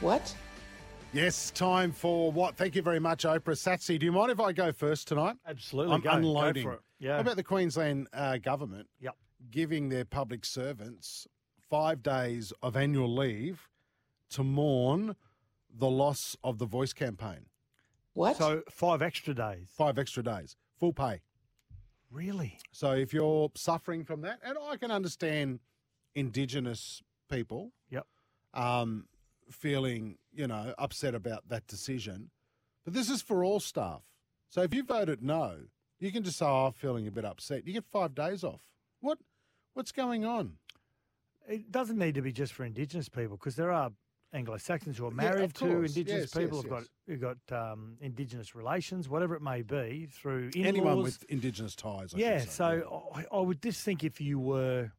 What? 0.00 0.32
Yes, 1.12 1.50
time 1.50 1.90
for 1.90 2.30
what? 2.30 2.56
Thank 2.56 2.76
you 2.76 2.82
very 2.82 3.00
much, 3.00 3.24
Oprah. 3.24 3.56
Satsy, 3.56 3.98
do 3.98 4.06
you 4.06 4.12
mind 4.12 4.30
if 4.30 4.38
I 4.38 4.52
go 4.52 4.70
first 4.70 5.08
tonight? 5.08 5.34
Absolutely. 5.48 5.94
I'm 5.96 6.00
go, 6.00 6.10
go 6.10 6.16
unloading. 6.16 6.62
for 6.62 6.74
it. 6.74 6.80
Yeah. 7.00 7.14
How 7.14 7.22
about 7.22 7.34
the 7.34 7.42
Queensland 7.42 8.06
uh, 8.12 8.36
government 8.36 8.86
Yep. 9.00 9.16
giving 9.50 9.88
their 9.88 10.04
public 10.04 10.44
servants 10.44 11.26
five 11.68 12.04
days 12.04 12.52
of 12.62 12.76
annual 12.76 13.12
leave 13.12 13.67
to 14.30 14.44
mourn 14.44 15.16
the 15.72 15.88
loss 15.88 16.36
of 16.42 16.58
the 16.58 16.66
voice 16.66 16.92
campaign? 16.92 17.46
What? 18.14 18.36
So 18.36 18.62
five 18.70 19.02
extra 19.02 19.34
days. 19.34 19.68
Five 19.70 19.98
extra 19.98 20.22
days, 20.22 20.56
full 20.78 20.92
pay. 20.92 21.20
Really? 22.10 22.58
So 22.72 22.92
if 22.92 23.12
you're 23.12 23.50
suffering 23.54 24.04
from 24.04 24.22
that, 24.22 24.40
and 24.42 24.56
I 24.58 24.76
can 24.76 24.90
understand 24.90 25.60
Indigenous 26.14 27.02
people 27.30 27.72
Yep. 27.90 28.06
um, 28.54 29.06
feeling, 29.50 30.16
you 30.32 30.46
know, 30.46 30.74
upset 30.78 31.14
about 31.14 31.48
that 31.48 31.66
decision, 31.66 32.30
but 32.84 32.94
this 32.94 33.10
is 33.10 33.20
for 33.22 33.44
all 33.44 33.60
staff. 33.60 34.02
So 34.48 34.62
if 34.62 34.72
you 34.74 34.82
voted 34.82 35.22
no, 35.22 35.66
you 36.00 36.10
can 36.10 36.22
just 36.22 36.38
say, 36.38 36.46
"Oh, 36.46 36.66
I'm 36.66 36.72
feeling 36.72 37.06
a 37.06 37.10
bit 37.10 37.24
upset." 37.26 37.66
You 37.66 37.74
get 37.74 37.84
five 37.84 38.14
days 38.14 38.42
off. 38.42 38.62
What? 39.00 39.18
What's 39.74 39.92
going 39.92 40.24
on? 40.24 40.54
It 41.46 41.70
doesn't 41.70 41.98
need 41.98 42.14
to 42.14 42.22
be 42.22 42.32
just 42.32 42.52
for 42.54 42.64
Indigenous 42.64 43.08
people 43.08 43.36
because 43.36 43.56
there 43.56 43.70
are 43.70 43.92
Anglo 44.32 44.56
Saxons 44.58 44.98
who 44.98 45.06
are 45.06 45.10
married 45.10 45.44
of 45.44 45.52
to 45.54 45.60
course. 45.66 45.96
Indigenous 45.96 46.30
Yes, 46.34 46.42
people, 46.44 46.58
yes, 46.58 46.64
have 46.64 46.70
got 46.70 46.84
who've 47.06 47.20
got 47.48 47.70
um, 47.72 47.96
Indigenous 48.00 48.54
relations, 48.54 49.08
whatever 49.08 49.34
it 49.34 49.42
may 49.42 49.62
be, 49.62 50.06
through 50.10 50.50
in-laws. 50.54 50.66
Anyone 50.66 51.02
with 51.02 51.22
Indigenous 51.30 51.74
ties? 51.74 52.12
I 52.14 52.18
yeah, 52.18 52.38
say. 52.40 52.46
so 52.48 53.10
I, 53.14 53.24
I 53.32 53.40
would 53.40 53.62
just 53.62 53.82
think 53.82 54.04
if 54.04 54.20
you 54.20 54.38
were, 54.38 54.92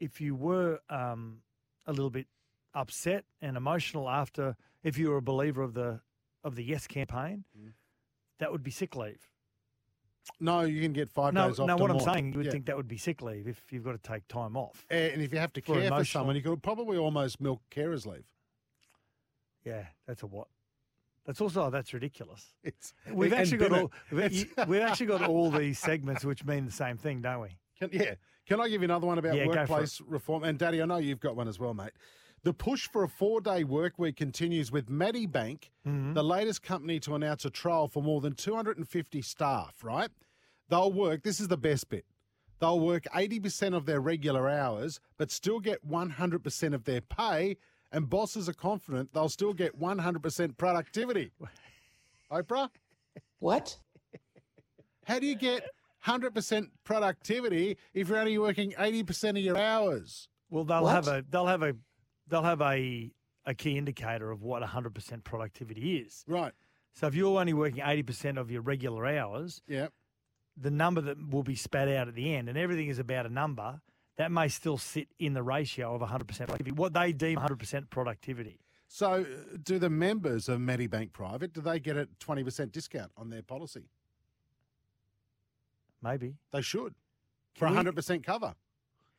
if 0.00 0.20
you 0.20 0.34
were 0.34 0.80
um, 0.90 1.42
a 1.86 1.92
little 1.92 2.10
bit 2.10 2.26
upset 2.74 3.24
and 3.40 3.56
emotional 3.56 4.08
after, 4.08 4.56
if 4.82 4.98
you 4.98 5.10
were 5.10 5.16
a 5.18 5.22
believer 5.22 5.62
of 5.62 5.74
the 5.74 6.00
of 6.42 6.56
the 6.56 6.64
Yes 6.64 6.86
campaign, 6.86 7.44
Mm. 7.56 7.72
that 8.40 8.50
would 8.50 8.62
be 8.64 8.70
sick 8.72 8.96
leave. 8.96 9.28
No, 10.40 10.62
you 10.62 10.80
can 10.82 10.92
get 10.92 11.08
five 11.10 11.34
No, 11.34 11.48
days 11.48 11.60
off. 11.60 11.66
no. 11.66 11.76
What 11.76 11.90
I'm 11.90 11.96
more. 11.98 12.12
saying, 12.14 12.32
you 12.32 12.38
would 12.38 12.46
Yeah. 12.46 12.52
think 12.52 12.66
that 12.66 12.76
would 12.76 12.88
be 12.88 12.96
sick 12.98 13.20
leave 13.22 13.46
if 13.48 13.72
you've 13.72 13.84
got 13.84 13.92
to 13.92 13.98
take 13.98 14.26
time 14.28 14.56
off. 14.56 14.84
And 14.90 15.20
if 15.22 15.32
you 15.32 15.38
have 15.38 15.52
to 15.54 15.60
For 15.60 15.74
care 15.74 15.82
for 15.82 15.86
emotional- 15.86 16.04
someone, 16.04 16.36
you 16.36 16.42
could 16.42 16.62
probably 16.62 16.96
almost 16.98 17.40
milk 17.40 17.62
carers 17.70 18.06
leave. 18.06 18.26
Yeah, 19.64 19.84
that's 20.06 20.22
a 20.22 20.26
what? 20.26 20.48
That's 21.26 21.40
also 21.40 21.70
that's 21.70 21.92
ridiculous. 21.92 22.54
It's, 22.64 22.94
We've 23.12 23.32
actually 23.32 23.58
got 23.58 23.72
all 23.72 23.92
we've, 24.10 24.52
we've 24.66 24.80
actually 24.80 25.06
got 25.06 25.22
all 25.26 25.50
these 25.50 25.78
segments 25.78 26.24
which 26.24 26.44
mean 26.44 26.64
the 26.66 26.72
same 26.72 26.96
thing, 26.96 27.20
don't 27.20 27.40
we? 27.42 27.58
Can, 27.78 27.90
yeah. 27.92 28.14
Can 28.46 28.60
I 28.60 28.68
give 28.68 28.80
you 28.80 28.86
another 28.86 29.06
one 29.06 29.18
about 29.18 29.34
Yeah, 29.36 29.46
go 29.46 29.52
for 29.52 29.58
it. 29.58 29.60
workplace 29.70 30.00
reform? 30.06 30.44
And 30.44 30.58
Daddy, 30.58 30.82
I 30.82 30.86
know 30.86 30.96
you've 30.96 31.20
got 31.20 31.36
one 31.36 31.46
as 31.46 31.58
well, 31.58 31.74
mate. 31.74 31.92
The 32.42 32.54
push 32.54 32.88
for 32.88 33.04
a 33.04 33.08
four 33.08 33.40
day 33.42 33.64
work 33.64 33.98
week 33.98 34.16
continues 34.16 34.72
with 34.72 34.88
Medibank, 34.88 35.68
Mm-hmm. 35.86 36.14
the 36.14 36.24
latest 36.24 36.62
company 36.62 36.98
to 37.00 37.14
announce 37.14 37.44
a 37.44 37.50
trial 37.50 37.86
for 37.88 38.02
more 38.02 38.20
than 38.20 38.34
250 38.34 39.22
staff, 39.22 39.74
right? 39.82 40.10
They'll 40.68 40.92
work, 40.92 41.22
this 41.22 41.38
is 41.40 41.48
the 41.48 41.56
best 41.56 41.88
bit. 41.90 42.04
They'll 42.60 42.80
work 42.80 43.04
80% 43.14 43.74
of 43.74 43.86
their 43.86 44.00
regular 44.00 44.48
hours, 44.48 45.00
but 45.16 45.30
still 45.30 45.58
get 45.60 45.86
100% 45.88 46.74
of 46.74 46.84
their 46.84 47.00
pay. 47.00 47.56
And 47.92 48.08
bosses 48.08 48.48
are 48.48 48.52
confident 48.54 49.12
they'll 49.12 49.28
still 49.28 49.52
get 49.52 49.78
100% 49.80 50.56
productivity. 50.56 51.32
Oprah? 52.32 52.68
What? 53.40 53.76
How 55.04 55.18
do 55.18 55.26
you 55.26 55.34
get 55.34 55.68
100% 56.06 56.66
productivity 56.84 57.76
if 57.92 58.08
you're 58.08 58.18
only 58.18 58.38
working 58.38 58.72
80% 58.72 59.30
of 59.30 59.38
your 59.38 59.58
hours? 59.58 60.28
Well, 60.50 60.64
they'll 60.64 60.82
What? 60.84 60.94
have 60.94 61.08
a 61.08 61.24
they'll 61.28 61.46
have 61.46 61.62
a 61.62 61.74
they'll 62.28 62.42
have 62.42 62.60
a 62.60 63.10
a 63.46 63.54
key 63.54 63.76
indicator 63.78 64.30
of 64.30 64.42
what 64.42 64.62
100% 64.62 65.24
productivity 65.24 65.96
is. 65.96 66.24
Right. 66.28 66.52
So 66.92 67.06
if 67.06 67.14
you're 67.14 67.40
only 67.40 67.54
working 67.54 67.82
80% 67.82 68.38
of 68.38 68.50
your 68.50 68.60
regular 68.62 69.06
hours, 69.06 69.62
Yeah. 69.66 69.88
the 70.56 70.70
number 70.70 71.00
that 71.00 71.16
will 71.30 71.42
be 71.42 71.54
spat 71.54 71.88
out 71.88 72.06
at 72.08 72.14
the 72.14 72.34
end, 72.34 72.48
and 72.48 72.58
everything 72.58 72.88
is 72.88 72.98
about 72.98 73.24
a 73.26 73.30
number, 73.30 73.80
that 74.20 74.30
may 74.30 74.48
still 74.48 74.76
sit 74.76 75.08
in 75.18 75.32
the 75.32 75.42
ratio 75.42 75.94
of 75.94 76.02
100% 76.02 76.26
productivity, 76.26 76.72
what 76.72 76.92
they 76.92 77.10
deem 77.10 77.38
100% 77.38 77.88
productivity. 77.88 78.60
So, 78.86 79.22
uh, 79.22 79.56
do 79.62 79.78
the 79.78 79.88
members 79.88 80.46
of 80.46 80.60
Medibank 80.60 81.14
Private 81.14 81.54
do 81.54 81.62
they 81.62 81.80
get 81.80 81.96
a 81.96 82.06
twenty 82.18 82.44
percent 82.44 82.70
discount 82.72 83.12
on 83.16 83.30
their 83.30 83.40
policy? 83.42 83.88
Maybe. 86.02 86.34
They 86.52 86.60
should 86.60 86.94
for 87.54 87.60
Can 87.66 87.70
we- 87.70 87.76
hundred 87.76 87.94
percent 87.96 88.24
cover. 88.26 88.54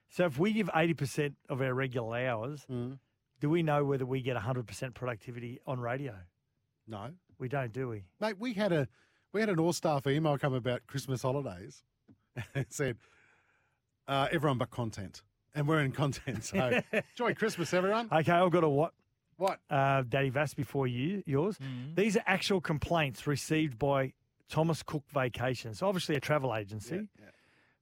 So 0.09 0.25
if 0.25 0.37
we 0.37 0.51
give 0.51 0.67
80% 0.75 1.35
of 1.47 1.61
our 1.61 1.73
regular 1.73 2.17
hours, 2.27 2.65
Mm. 2.69 2.99
do 3.39 3.49
we 3.49 3.63
know 3.63 3.85
whether 3.85 4.05
we 4.05 4.21
get 4.21 4.35
100% 4.35 4.93
productivity 4.93 5.57
on 5.65 5.79
radio? 5.79 6.15
No, 6.85 7.13
We 7.39 7.47
don't, 7.47 7.71
do 7.71 7.87
we? 7.87 8.03
mate. 8.19 8.37
We 8.37 8.53
had 8.53 8.71
a 8.73 8.87
we 9.33 9.39
had 9.39 9.49
an 9.49 9.57
all 9.59 9.73
staff 9.73 10.05
email 10.05 10.37
come 10.37 10.53
about 10.53 10.85
Christmas 10.85 11.21
holidays. 11.23 11.83
it 12.53 12.71
said 12.73 12.97
uh, 14.11 14.27
everyone 14.31 14.57
but 14.57 14.69
content, 14.69 15.21
and 15.55 15.67
we're 15.67 15.79
in 15.81 15.91
content. 15.91 16.43
So 16.43 16.81
enjoy 16.93 17.33
Christmas, 17.33 17.73
everyone. 17.73 18.09
Okay, 18.11 18.31
I've 18.33 18.51
got 18.51 18.63
a 18.65 18.69
what? 18.69 18.93
What? 19.37 19.59
Uh, 19.69 20.03
Daddy 20.07 20.29
Vass 20.29 20.53
before 20.53 20.85
you, 20.85 21.23
yours. 21.25 21.57
These 21.95 22.17
are 22.17 22.23
actual 22.27 22.61
complaints 22.61 23.25
received 23.25 23.79
by 23.79 24.13
Thomas 24.49 24.83
Cook 24.83 25.03
Vacations, 25.13 25.81
obviously 25.81 26.15
a 26.15 26.19
travel 26.19 26.53
agency, 26.55 27.07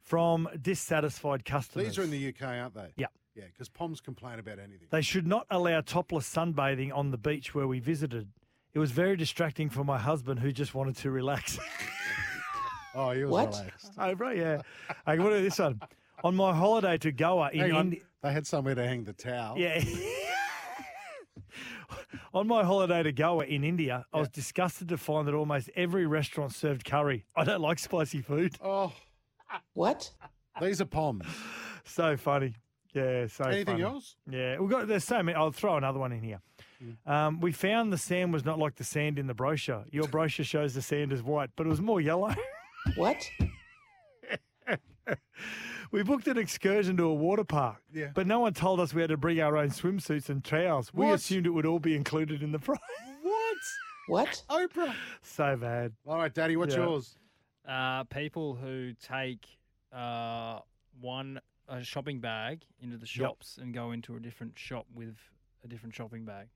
from 0.02 0.48
dissatisfied 0.62 1.44
customers. 1.44 1.88
These 1.88 1.98
are 1.98 2.04
in 2.04 2.12
the 2.12 2.28
UK, 2.30 2.44
aren't 2.44 2.76
they? 2.76 2.94
Yeah. 2.96 3.08
Yeah, 3.36 3.46
because 3.54 3.70
Poms 3.70 4.02
complain 4.02 4.40
about 4.40 4.60
anything. 4.60 4.88
They 4.90 5.02
should 5.02 5.26
not 5.26 5.46
allow 5.50 5.80
topless 5.82 6.28
sunbathing 6.34 6.94
on 6.94 7.12
the 7.12 7.18
beach 7.18 7.56
where 7.56 7.68
we 7.68 7.80
visited. 7.80 8.28
It 8.74 8.80
was 8.80 8.92
very 8.92 9.16
distracting 9.16 9.70
for 9.70 9.84
my 9.86 9.98
husband 9.98 10.40
who 10.42 10.52
just 10.52 10.74
wanted 10.76 10.96
to 10.98 11.12
relax. 11.12 11.58
Oh, 12.96 13.12
he 13.12 13.24
was 13.24 13.32
What? 13.32 13.50
relaxed. 13.52 13.92
oh, 14.00 14.16
bro, 14.16 14.32
yeah. 14.32 14.62
Okay, 15.08 15.20
what 15.20 15.32
about 15.32 15.42
this 15.44 15.60
one? 15.60 15.80
On 16.24 16.36
my 16.36 16.54
holiday 16.54 16.98
to 17.00 17.12
Goa 17.12 17.50
in 17.52 17.60
Hang 17.60 17.72
on. 17.74 17.86
India. 17.88 18.02
They 18.22 18.32
had 18.34 18.46
somewhere 18.46 18.76
to 18.76 18.86
hang 18.86 19.04
the 19.06 19.14
towel. 19.14 19.58
Yeah. 19.58 19.82
On 22.34 22.46
my 22.48 22.64
holiday 22.64 23.02
to 23.04 23.12
Goa 23.12 23.46
in 23.46 23.64
India, 23.64 24.06
I 24.14 24.20
was 24.20 24.30
disgusted 24.30 24.90
to 24.90 24.98
find 24.98 25.28
that 25.28 25.34
almost 25.34 25.70
every 25.76 26.06
restaurant 26.06 26.54
served 26.54 26.86
curry. 26.86 27.26
I 27.36 27.44
don't 27.44 27.62
like 27.62 27.80
spicy 27.80 28.22
food. 28.22 28.56
Oh, 28.64 28.92
What? 29.74 30.12
these 30.62 30.80
are 30.82 30.86
Poms. 30.86 31.26
So 31.86 32.18
funny. 32.18 32.56
Yeah, 32.94 33.28
so 33.28 33.46
Anything 33.46 33.66
funny. 33.78 33.84
else? 33.84 34.16
Yeah, 34.30 34.60
we've 34.60 34.70
got 34.70 34.88
there's 34.88 35.04
so 35.06 35.24
many. 35.24 35.36
I'll 35.36 35.52
throw 35.52 35.78
another 35.78 36.00
one 36.00 36.12
in 36.12 36.22
here. 36.22 36.42
Um, 37.06 37.40
we 37.40 37.52
found 37.52 37.92
the 37.94 37.98
sand 37.98 38.32
was 38.34 38.46
not 38.46 38.58
like 38.60 38.76
the 38.76 38.84
sand 38.84 39.18
in 39.20 39.28
the 39.28 39.34
brochure. 39.34 39.86
Your 39.92 40.08
brochure 40.12 40.46
shows 40.46 40.74
the 40.74 40.82
sand 40.82 41.12
is 41.14 41.24
white, 41.24 41.50
but 41.56 41.66
it 41.66 41.70
was 41.70 41.82
more 41.82 42.00
yellow. 42.02 42.34
What? 42.96 43.30
We 45.92 46.04
booked 46.04 46.28
an 46.28 46.38
excursion 46.38 46.98
to 46.98 47.04
a 47.06 47.14
water 47.14 47.44
park, 47.44 47.82
Yeah. 47.94 48.12
but 48.14 48.28
no 48.28 48.40
one 48.40 48.54
told 48.54 48.80
us 48.80 48.94
we 48.94 49.02
had 49.02 49.10
to 49.10 49.18
bring 49.18 49.40
our 49.42 49.58
own 49.58 49.70
swimsuits 49.70 50.30
and 50.30 50.44
towels. 50.44 50.94
We 50.94 51.06
What? 51.06 51.16
assumed 51.16 51.46
it 51.46 51.52
would 51.52 51.66
all 51.66 51.80
be 51.80 51.96
included 51.96 52.44
in 52.44 52.52
the 52.52 52.60
price. 52.60 52.80
What? 53.22 53.58
What? 54.08 54.44
Oprah. 54.50 54.96
so 55.22 55.56
bad. 55.58 55.94
All 56.08 56.18
right, 56.18 56.34
Daddy, 56.34 56.56
what's 56.58 56.76
Yeah. 56.76 56.84
yours? 56.86 57.16
Uh, 57.68 58.04
people 58.06 58.56
who 58.56 58.94
take 58.94 59.46
uh, 59.92 60.60
one 61.00 61.40
a 61.68 61.84
shopping 61.84 62.20
bag 62.20 62.64
into 62.82 62.98
the 62.98 63.06
shops 63.06 63.58
and 63.62 63.74
go 63.74 63.92
into 63.92 64.16
a 64.16 64.20
different 64.20 64.58
shop 64.58 64.88
with 64.94 65.16
a 65.64 65.68
different 65.68 65.94
shopping 65.96 66.26
bag. 66.26 66.48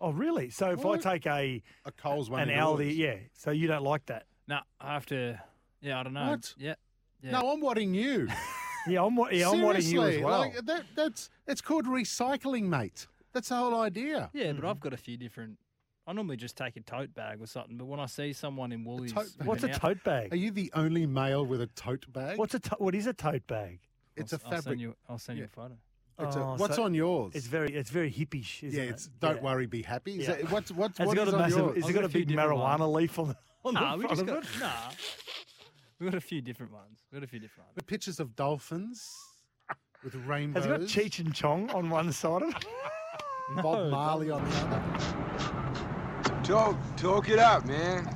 Oh, 0.00 0.10
really? 0.12 0.48
So 0.50 0.70
if 0.72 0.82
What? 0.82 1.04
I 1.06 1.12
take 1.12 1.26
a 1.26 1.62
A 1.84 1.92
Coles 1.92 2.28
one. 2.30 2.40
an 2.42 2.50
of 2.50 2.78
Aldi, 2.78 2.84
yours. 2.86 2.96
yeah. 2.96 3.16
So 3.34 3.50
you 3.50 3.66
don't 3.68 3.82
like 3.84 4.06
that? 4.06 4.26
No, 4.48 4.60
I 4.80 4.94
have 4.94 5.06
to. 5.06 5.38
Yeah, 5.82 6.00
I 6.00 6.02
don't 6.02 6.14
know. 6.14 6.30
What? 6.30 6.54
Yeah. 6.58 6.74
yeah. 7.22 7.32
No, 7.32 7.52
I'm 7.52 7.60
wanting 7.60 7.92
you. 7.94 8.28
Yeah, 8.86 9.04
I'm. 9.04 9.16
Yeah, 9.30 9.50
I'm 9.50 9.62
wanting 9.62 9.82
you 9.84 10.02
as 10.02 10.06
Seriously, 10.14 10.24
well. 10.24 10.40
Like, 10.40 10.64
that, 10.66 10.84
that's 10.96 11.30
it's 11.46 11.60
called 11.60 11.86
recycling, 11.86 12.64
mate. 12.64 13.06
That's 13.32 13.48
the 13.48 13.56
whole 13.56 13.80
idea. 13.80 14.30
Yeah, 14.32 14.52
but 14.52 14.64
I've 14.64 14.80
got 14.80 14.92
a 14.92 14.96
few 14.96 15.16
different. 15.16 15.58
I 16.06 16.12
normally 16.12 16.36
just 16.36 16.56
take 16.56 16.76
a 16.76 16.80
tote 16.80 17.14
bag 17.14 17.40
or 17.40 17.46
something, 17.46 17.76
but 17.76 17.84
when 17.84 18.00
I 18.00 18.06
see 18.06 18.32
someone 18.32 18.72
in 18.72 18.84
Woolies, 18.84 19.12
tote 19.12 19.38
bag. 19.38 19.46
What's 19.46 19.62
a 19.62 19.70
out- 19.70 19.80
tote 19.80 20.02
bag? 20.04 20.32
Are 20.32 20.36
you 20.36 20.50
the 20.50 20.70
only 20.74 21.06
male 21.06 21.46
with 21.46 21.60
a 21.60 21.68
tote 21.68 22.12
bag? 22.12 22.38
What's 22.38 22.54
a 22.54 22.58
to- 22.58 22.76
what 22.78 22.94
is 22.94 23.06
a 23.06 23.12
tote 23.12 23.46
bag? 23.46 23.78
It's 24.16 24.32
a 24.32 24.36
I'll- 24.36 24.40
I'll 24.46 24.50
fabric. 24.50 24.64
send 24.64 24.80
you. 24.80 24.96
I'll 25.08 25.18
send 25.18 25.38
you 25.38 25.44
a 25.44 25.48
photo. 25.48 25.76
It's 26.18 26.36
a, 26.36 26.40
Oh, 26.40 26.54
what's 26.56 26.76
so 26.76 26.84
on 26.84 26.94
yours? 26.94 27.32
It's 27.34 27.46
very 27.46 27.72
it's 27.74 27.90
very 27.90 28.10
hippish, 28.12 28.62
isn't 28.64 28.78
yeah, 28.78 28.86
it? 28.86 28.90
it's 28.90 29.06
don't 29.20 29.36
Yeah. 29.36 29.42
worry, 29.42 29.66
be 29.66 29.82
happy. 29.82 30.18
Is 30.20 30.28
Yeah. 30.28 30.34
that, 30.34 30.50
what's 30.50 30.70
what's 30.72 30.98
Has 30.98 31.06
what 31.06 31.12
it 31.16 31.16
got 31.20 31.28
is 31.28 31.32
a 31.34 31.36
on 31.36 31.42
massive? 31.42 31.58
yours? 31.58 31.74
Has 31.76 31.84
it 31.84 31.86
I've 31.88 31.94
got 31.94 32.00
got 32.00 32.04
a 32.04 32.06
a 32.06 32.10
few 32.10 32.20
big 32.20 32.28
different 32.28 32.50
marijuana 32.50 32.78
ones. 32.80 32.94
leaf 32.96 33.18
on 33.20 33.28
the 33.28 33.36
on 33.64 33.74
Nah, 33.74 33.92
the 33.92 33.96
we 33.98 34.02
front 34.04 34.10
just 34.18 34.20
of 34.22 34.26
got 34.26 34.44
it? 34.44 34.60
nah. 34.60 34.90
We 36.02 36.10
got 36.10 36.16
a 36.16 36.20
few 36.20 36.40
different 36.40 36.72
ones. 36.72 36.98
We've 37.12 37.20
got 37.20 37.24
a 37.24 37.28
few 37.28 37.38
different 37.38 37.68
ones. 37.68 37.76
With 37.76 37.86
pictures 37.86 38.18
of 38.18 38.34
dolphins 38.34 39.08
with 40.02 40.16
rainbows. 40.16 40.64
Has 40.64 40.72
it 40.72 40.78
got 40.80 40.88
Cheech 40.88 41.20
and 41.20 41.32
Chong 41.32 41.70
on 41.70 41.90
one 41.90 42.10
side 42.10 42.42
of 42.42 42.48
it? 42.48 42.66
Bob 43.62 43.88
Marley 43.88 44.28
on 44.28 44.44
the 44.44 44.56
other. 44.56 44.82
Talk, 46.42 46.76
talk 46.96 47.28
it 47.28 47.38
out, 47.38 47.66
man. 47.66 48.12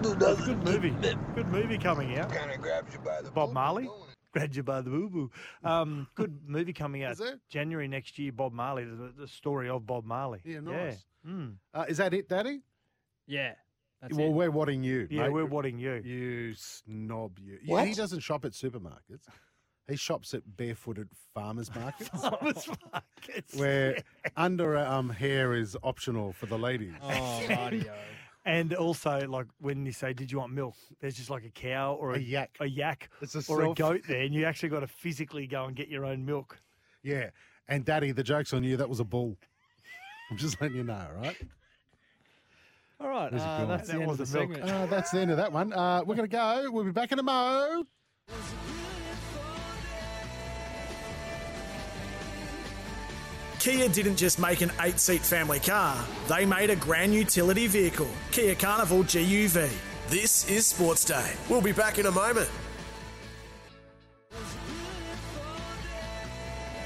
That's 0.00 0.40
a 0.40 0.44
good 0.46 0.64
movie. 0.64 0.94
Good 1.34 1.48
movie 1.48 1.76
coming 1.76 2.16
out. 2.16 2.32
Kind 2.32 2.52
of 2.52 2.62
grabs 2.62 2.94
you 2.94 3.00
by 3.00 3.20
the 3.20 3.30
Bob 3.30 3.52
Marley. 3.52 3.84
don't 3.84 3.96
it? 3.96 4.16
Grab 4.32 4.54
you 4.54 4.62
by 4.62 4.80
the 4.80 4.88
boo 4.88 5.10
boo. 5.10 5.30
Um, 5.62 6.06
good 6.14 6.40
movie 6.46 6.72
coming 6.72 7.04
out 7.04 7.12
Is 7.12 7.18
there? 7.18 7.38
January 7.50 7.86
next 7.86 8.18
year. 8.18 8.32
Bob 8.32 8.54
Marley, 8.54 8.84
the, 8.84 9.12
the 9.14 9.28
story 9.28 9.68
of 9.68 9.86
Bob 9.86 10.06
Marley. 10.06 10.40
Yeah, 10.42 10.60
nice. 10.60 11.04
Yeah, 11.22 11.30
mm. 11.30 11.56
Uh, 11.74 11.84
is 11.86 11.98
that 11.98 12.14
it, 12.14 12.30
Daddy? 12.30 12.62
Yeah. 13.26 13.56
That's 14.02 14.14
well, 14.14 14.26
it. 14.28 14.32
we're 14.32 14.50
wanting 14.50 14.82
you. 14.84 15.06
yeah 15.10 15.22
mate. 15.24 15.32
we're 15.32 15.46
wanting 15.46 15.78
you. 15.78 16.02
You 16.04 16.54
snob, 16.54 17.38
you. 17.38 17.58
you 17.62 17.72
What? 17.72 17.86
he 17.88 17.94
doesn't 17.94 18.20
shop 18.20 18.44
at 18.44 18.52
supermarkets. 18.52 19.26
He 19.88 19.96
shops 19.96 20.34
at 20.34 20.42
barefooted 20.56 21.08
farmers 21.32 21.72
markets, 21.74 22.08
Farmers 22.20 22.68
markets. 22.92 23.54
where 23.56 23.96
under 24.36 24.76
um, 24.76 25.10
hair 25.10 25.54
is 25.54 25.76
optional 25.82 26.32
for 26.32 26.46
the 26.46 26.58
ladies. 26.58 26.92
Oh, 27.02 27.46
radio. 27.48 27.94
And 28.44 28.74
also, 28.74 29.26
like 29.28 29.46
when 29.60 29.84
you 29.86 29.90
say, 29.92 30.12
"Did 30.12 30.30
you 30.30 30.38
want 30.38 30.52
milk?" 30.52 30.74
There's 31.00 31.16
just 31.16 31.30
like 31.30 31.44
a 31.44 31.50
cow 31.50 31.94
or 31.94 32.12
a, 32.12 32.16
A 32.16 32.20
yak. 32.20 32.56
a 32.60 32.66
yak, 32.66 33.08
It's 33.20 33.34
a 33.34 33.42
or 33.52 33.64
a 33.64 33.74
goat 33.74 34.02
there, 34.06 34.22
and 34.22 34.32
you 34.32 34.44
actually 34.44 34.68
got 34.68 34.80
to 34.80 34.86
physically 34.86 35.46
go 35.48 35.64
and 35.64 35.74
get 35.74 35.88
your 35.88 36.04
own 36.04 36.24
milk. 36.24 36.60
Yeah. 37.02 37.30
And 37.68 37.84
Daddy, 37.84 38.12
the 38.12 38.22
joke's 38.22 38.52
on 38.52 38.62
you. 38.62 38.76
That 38.76 38.88
was 38.88 39.00
a 39.00 39.04
bull. 39.04 39.36
I'm 40.30 40.36
just 40.36 40.60
letting 40.60 40.76
you 40.76 40.84
know, 40.84 40.94
all 41.16 41.22
right? 41.22 41.36
All 42.98 43.08
right. 43.08 43.32
Uh, 43.32 43.64
that's 43.66 43.88
That 43.88 43.96
the 43.98 44.02
end 44.02 44.10
of 44.10 44.16
the 44.18 44.38
milk. 44.38 44.52
segment. 44.52 44.62
Uh, 44.70 44.86
that's 44.86 45.10
the 45.10 45.20
end 45.20 45.30
of 45.30 45.36
that 45.36 45.52
one. 45.52 45.72
Uh, 45.72 46.02
we're 46.06 46.14
going 46.14 46.28
to 46.28 46.34
go. 46.34 46.70
We'll 46.70 46.84
be 46.84 46.92
back 46.92 47.12
in 47.12 47.18
a 47.18 47.22
mo. 47.22 47.84
Kia 53.58 53.88
didn't 53.88 54.16
just 54.16 54.38
make 54.38 54.60
an 54.60 54.70
eight 54.82 55.00
seat 55.00 55.22
family 55.22 55.58
car, 55.60 56.04
they 56.28 56.44
made 56.46 56.70
a 56.70 56.76
grand 56.76 57.14
utility 57.14 57.66
vehicle, 57.66 58.08
Kia 58.30 58.54
Carnival 58.54 59.02
GUV. 59.02 59.70
This 60.08 60.48
is 60.48 60.66
Sports 60.66 61.04
Day. 61.04 61.32
We'll 61.48 61.60
be 61.62 61.72
back 61.72 61.98
in 61.98 62.06
a 62.06 62.10
moment. 62.12 62.48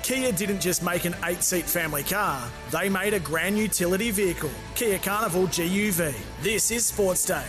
Kia 0.02 0.32
didn't 0.32 0.60
just 0.60 0.82
make 0.82 1.04
an 1.04 1.14
eight 1.24 1.42
seat 1.42 1.64
family 1.64 2.02
car, 2.02 2.48
they 2.70 2.88
made 2.88 3.14
a 3.14 3.20
grand 3.20 3.58
utility 3.58 4.10
vehicle. 4.10 4.50
Kia 4.74 4.98
Carnival 4.98 5.46
GUV. 5.48 6.14
This 6.42 6.70
is 6.70 6.86
Sports 6.86 7.24
Day. 7.26 7.44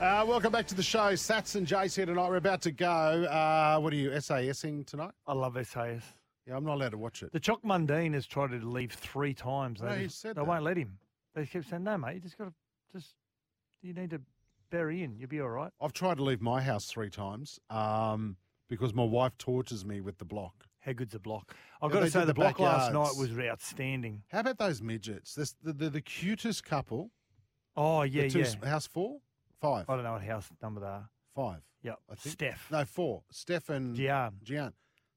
Uh, 0.00 0.24
welcome 0.28 0.52
back 0.52 0.66
to 0.66 0.74
the 0.74 0.82
show. 0.82 1.12
Sats 1.14 1.54
and 1.56 1.66
Jace 1.66 1.96
here 1.96 2.04
tonight. 2.06 2.28
We're 2.28 2.36
about 2.36 2.60
to 2.62 2.70
go. 2.72 2.86
Uh, 2.86 3.78
what 3.80 3.92
are 3.92 3.96
you, 3.96 4.10
SASing 4.10 4.86
tonight? 4.86 5.12
I 5.26 5.32
love 5.32 5.56
SAS. 5.66 6.02
Yeah, 6.46 6.56
I'm 6.56 6.64
not 6.64 6.74
allowed 6.74 6.90
to 6.90 6.98
watch 6.98 7.22
it. 7.22 7.32
The 7.32 7.40
Choc 7.40 7.62
Mundine 7.62 8.12
has 8.12 8.26
tried 8.26 8.50
to 8.50 8.58
leave 8.66 8.92
three 8.92 9.32
times. 9.32 9.80
They, 9.80 9.86
No, 9.88 9.94
he 9.94 10.04
just- 10.04 10.20
said 10.20 10.36
they 10.36 10.40
that. 10.42 10.46
won't 10.46 10.62
let 10.62 10.76
him. 10.76 10.98
They 11.34 11.46
keep 11.46 11.64
saying, 11.64 11.84
no, 11.84 11.96
mate, 11.96 12.16
you 12.16 12.20
just 12.20 12.36
got 12.38 12.44
to, 12.44 12.52
just, 12.94 13.14
you 13.82 13.94
need 13.94 14.10
to 14.10 14.20
bury 14.70 15.02
in. 15.02 15.16
You'll 15.18 15.28
be 15.30 15.40
all 15.40 15.48
right. 15.48 15.72
I've 15.80 15.92
tried 15.94 16.18
to 16.18 16.22
leave 16.22 16.40
my 16.42 16.60
house 16.60 16.86
three 16.86 17.10
times 17.10 17.58
um, 17.70 18.36
because 18.68 18.92
my 18.94 19.02
wife 19.04 19.36
tortures 19.38 19.84
me 19.84 20.00
with 20.00 20.18
the 20.18 20.24
block. 20.24 20.66
How 20.84 20.92
good's 20.92 21.12
the 21.12 21.18
block? 21.18 21.54
I've 21.80 21.90
Yeah, 21.90 21.94
got 22.00 22.04
to 22.04 22.10
say, 22.10 22.20
the, 22.20 22.26
the 22.26 22.34
block 22.34 22.58
last 22.58 22.92
night 22.92 23.12
was 23.18 23.30
outstanding. 23.38 24.22
How 24.30 24.40
about 24.40 24.58
those 24.58 24.82
midgets? 24.82 25.34
This, 25.34 25.54
the, 25.62 25.72
the, 25.72 25.88
the 25.90 26.00
cutest 26.00 26.64
couple. 26.64 27.10
Oh, 27.76 28.02
yeah, 28.02 28.24
yeah. 28.24 28.42
s- 28.42 28.56
House 28.62 28.86
four? 28.86 29.18
Five. 29.60 29.88
I 29.88 29.94
don't 29.94 30.04
know 30.04 30.12
what 30.12 30.22
house 30.22 30.48
number 30.62 30.80
they 30.80 30.86
are. 30.86 31.08
Five. 31.34 31.62
Yep. 31.82 31.98
I 32.10 32.14
think. 32.16 32.32
Steph. 32.32 32.68
No, 32.70 32.84
four. 32.84 33.22
Steph 33.30 33.70
and 33.70 33.94
Gian. 33.96 34.34
Gian. 34.42 34.72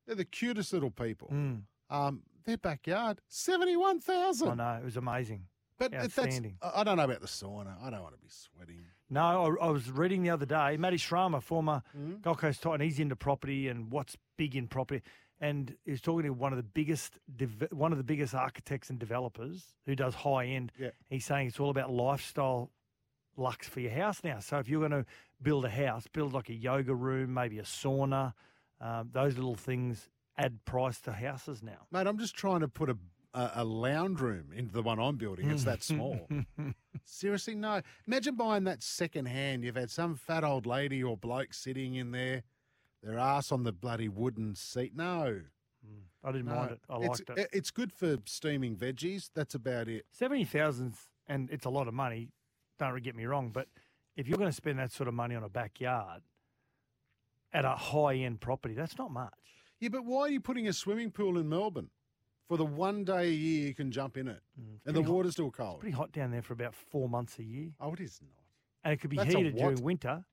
They're 0.06 0.16
the 0.16 0.26
cutest 0.26 0.72
little 0.72 0.90
people. 0.92 1.30
Mm. 1.34 1.62
Um, 1.90 2.22
their 2.46 2.58
backyard, 2.58 3.20
71,000. 3.28 4.48
I 4.50 4.54
know. 4.54 4.80
It 4.82 4.86
was 4.86 4.98
amazing. 4.98 5.44
But 5.78 5.94
Outstanding. 5.94 6.58
I 6.62 6.82
I 6.82 6.84
don't 6.84 6.98
know 6.98 7.04
about 7.04 7.22
the 7.22 7.28
sauna. 7.28 7.76
I 7.84 7.90
don't 7.92 8.02
want 8.02 8.16
to 8.16 8.20
be 8.22 8.30
sweating. 8.30 8.84
No, 9.10 9.22
I, 9.62 9.66
I 9.68 9.70
was 9.70 9.92
reading 9.92 10.24
the 10.24 10.32
other 10.32 10.46
day. 10.46 10.76
Matty 10.78 10.98
Srama, 10.98 11.42
former 11.44 11.84
Mm. 11.98 12.22
Gold 12.22 12.40
Coast 12.40 12.64
Titan, 12.64 12.82
he's 12.82 13.00
into 13.00 13.16
property 13.16 13.68
and 13.68 13.92
what's 13.92 14.18
big 14.38 14.56
in 14.56 14.68
property. 14.68 15.04
And 15.40 15.76
he 15.86 15.92
was 15.92 16.02
talking 16.02 16.24
to 16.24 16.30
one 16.32 16.52
of 16.52 16.58
the 16.58 16.64
biggest, 16.64 17.20
one 17.72 17.92
of 17.92 17.98
the 17.98 18.04
biggest 18.04 18.34
architects 18.34 18.90
and 18.90 18.98
developers 18.98 19.76
who 19.86 19.96
does 19.96 20.16
high 20.16 20.46
end. 20.46 20.72
Yeah. 20.80 20.90
He's 21.10 21.26
saying 21.26 21.48
it's 21.48 21.60
all 21.60 21.70
about 21.70 21.92
lifestyle 21.92 22.72
lux 23.38 23.68
for 23.68 23.80
your 23.80 23.92
house 23.92 24.24
now. 24.24 24.40
So 24.40 24.58
if 24.58 24.68
you're 24.68 24.80
going 24.88 25.04
to 25.04 25.06
build 25.42 25.66
a 25.66 25.70
house, 25.70 26.08
build 26.12 26.34
like 26.34 26.50
a 26.50 26.54
yoga 26.54 26.96
room, 26.96 27.34
maybe 27.34 27.60
a 27.60 27.64
sauna, 27.64 28.34
um, 28.82 29.10
those 29.14 29.36
little 29.36 29.56
things 29.56 30.10
add 30.38 30.64
price 30.66 31.00
to 31.02 31.12
houses 31.12 31.64
now. 31.64 31.88
Mate, 31.92 32.08
I'm 32.08 32.18
just 32.18 32.36
trying 32.36 32.62
to 32.62 32.68
put 32.68 32.90
a, 32.90 32.98
a, 33.34 33.52
a 33.56 33.64
lounge 33.64 34.20
room 34.20 34.52
into 34.56 34.74
the 34.74 34.82
one 34.82 35.00
I'm 35.00 35.18
building. 35.18 35.50
It's 35.50 35.64
that 35.64 35.84
small. 35.84 36.28
Seriously, 37.06 37.56
no. 37.56 37.82
Imagine 38.08 38.36
buying 38.36 38.66
that 38.66 38.84
second 38.84 39.28
hand. 39.28 39.64
You've 39.64 39.76
had 39.76 39.90
some 39.90 40.16
fat 40.16 40.44
old 40.44 40.66
lady 40.66 41.04
or 41.04 41.18
bloke 41.18 41.54
sitting 41.54 41.96
in 41.96 42.12
there, 42.12 42.44
their 43.04 43.18
ass 43.20 43.52
on 43.52 43.64
the 43.64 43.72
bloody 43.72 44.10
wooden 44.10 44.56
seat. 44.56 44.94
No. 44.96 45.42
Hmm. 45.86 46.00
I 46.24 46.32
didn't 46.32 46.48
no. 46.48 46.56
mind 46.56 46.72
it. 46.72 46.80
I 46.90 46.98
it's, 46.98 47.08
liked 47.08 47.40
it. 47.40 47.50
It's 47.54 47.72
good 47.72 47.94
for 47.94 48.18
steaming 48.26 48.76
veggies. 48.76 49.30
That's 49.34 49.56
about 49.56 49.88
it. 49.88 50.06
Seventy 50.12 50.46
thousand, 50.46 50.96
and 51.28 51.50
it's 51.52 51.66
a 51.66 51.70
lot 51.70 51.88
of 51.88 51.94
money. 51.94 52.30
Don't 52.80 53.02
get 53.02 53.16
me 53.16 53.26
wrong, 53.26 53.50
but 53.52 53.68
if 54.16 54.28
you're 54.28 54.38
going 54.38 54.50
to 54.50 54.56
spend 54.56 54.80
that 54.80 54.92
sort 54.92 55.08
of 55.08 55.14
money 55.14 55.36
on 55.36 55.44
a 55.44 55.50
backyard 55.50 56.22
at 57.54 57.66
a 57.66 57.72
high 57.72 58.16
end 58.16 58.42
property, 58.42 58.74
that's 58.74 58.98
not 58.98 59.12
much. 59.12 59.34
Yeah, 59.80 59.90
but 59.90 60.06
why 60.06 60.22
are 60.22 60.30
you 60.30 60.42
putting 60.42 60.68
a 60.68 60.74
swimming 60.74 61.12
pool 61.12 61.38
in 61.38 61.48
Melbourne? 61.48 61.90
For 62.48 62.58
the 62.58 62.66
one 62.66 63.04
day 63.04 63.28
a 63.28 63.32
year 63.32 63.68
you 63.68 63.76
can 63.76 63.92
jump 63.92 64.16
in 64.18 64.28
it. 64.28 64.42
Hmm. 64.56 64.64
and 64.64 64.78
the 64.86 64.94
pretty 64.94 65.04
hot. 65.04 65.14
water's 65.14 65.34
still 65.34 65.52
cold. 65.52 65.76
It's 65.76 65.82
pretty 65.82 65.96
hot 65.96 66.12
down 66.12 66.32
there 66.32 66.42
for 66.42 66.54
about 66.54 66.74
four 66.74 67.10
months 67.10 67.40
a 67.40 67.44
year, 67.44 67.72
Oh, 67.80 67.94
it 67.94 68.00
is 68.00 68.20
not. 68.22 68.44
and 68.84 68.94
it 68.94 69.02
could 69.02 69.10
be 69.10 69.18
That's 69.18 69.34
heated 69.34 69.58
during 69.58 69.82
winter. 69.84 70.24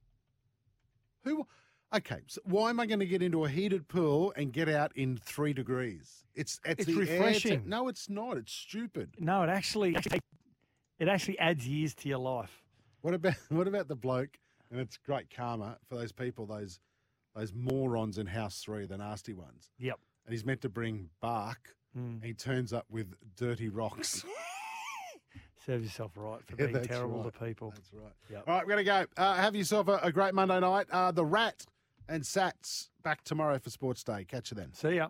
Who? 1.25 1.47
Okay, 1.95 2.21
so 2.27 2.41
why 2.45 2.71
am 2.71 2.81
I 2.81 2.87
going 2.87 2.99
to 3.01 3.07
get 3.07 3.23
into 3.23 3.45
a 3.45 3.49
heated 3.49 3.87
pool 3.89 4.33
and 4.37 4.53
get 4.53 4.69
out 4.69 4.91
in 4.97 5.17
three 5.17 5.53
degrees? 5.53 6.25
It's 6.35 6.59
it's, 6.65 6.81
It's 6.81 6.87
the 6.87 7.01
air 7.01 7.07
te- 7.07 7.13
refreshing. 7.13 7.63
no, 7.67 7.89
it's 7.89 8.09
not. 8.09 8.37
It's 8.37 8.53
stupid. 8.53 9.11
No, 9.19 9.43
it 9.45 9.49
actually, 9.49 9.97
it 10.99 11.09
actually 11.09 11.39
adds 11.39 11.69
years 11.69 11.95
to 11.97 12.09
your 12.09 12.19
life. 12.19 12.63
What 13.03 13.15
about 13.15 13.35
what 13.51 13.69
about 13.69 13.87
the 13.89 13.95
bloke? 13.97 14.39
And 14.71 14.81
it's 14.81 14.97
great 14.97 15.29
karma 15.35 15.79
for 15.89 15.95
those 15.97 16.11
people, 16.11 16.47
those 16.47 16.81
those 17.37 17.53
morons 17.55 18.19
in 18.19 18.27
House 18.27 18.61
Three, 18.61 18.87
the 18.87 18.97
nasty 18.99 19.33
ones. 19.35 19.71
Yep. 19.79 19.99
And 20.27 20.33
he's 20.33 20.45
meant 20.45 20.63
to 20.63 20.69
bring 20.69 21.11
bark, 21.21 21.77
Mm. 21.97 22.15
and 22.15 22.25
he 22.25 22.33
turns 22.35 22.73
up 22.73 22.87
with 22.91 23.15
dirty 23.37 23.69
rocks. 23.69 24.25
Serve 25.65 25.85
yourself 25.85 26.11
right 26.17 26.41
for 26.45 26.57
Yeah, 26.61 26.67
being 26.73 26.85
terrible 26.85 27.23
right. 27.23 27.33
to 27.33 27.45
people. 27.45 27.71
That's 27.77 27.93
right. 27.93 28.13
Yep. 28.31 28.45
All 28.49 28.55
right, 28.57 28.67
we're 28.67 28.73
going 28.73 28.85
to 28.85 29.07
go. 29.17 29.23
Uh, 29.23 29.35
have 29.37 29.55
yourself 29.55 29.87
a, 29.89 30.01
a 30.03 30.11
great 30.13 30.35
Monday 30.35 30.59
night. 30.59 30.87
Uh, 30.91 31.13
the 31.13 31.25
Rat 31.25 31.65
and 32.09 32.23
Sats 32.23 32.89
back 33.03 33.25
tomorrow 33.25 33.59
for 33.59 33.71
Sports 33.71 34.03
Day. 34.05 34.25
Catch 34.25 34.51
you 34.51 34.57
then. 34.57 34.73
See 34.73 34.97
ya. 34.97 35.09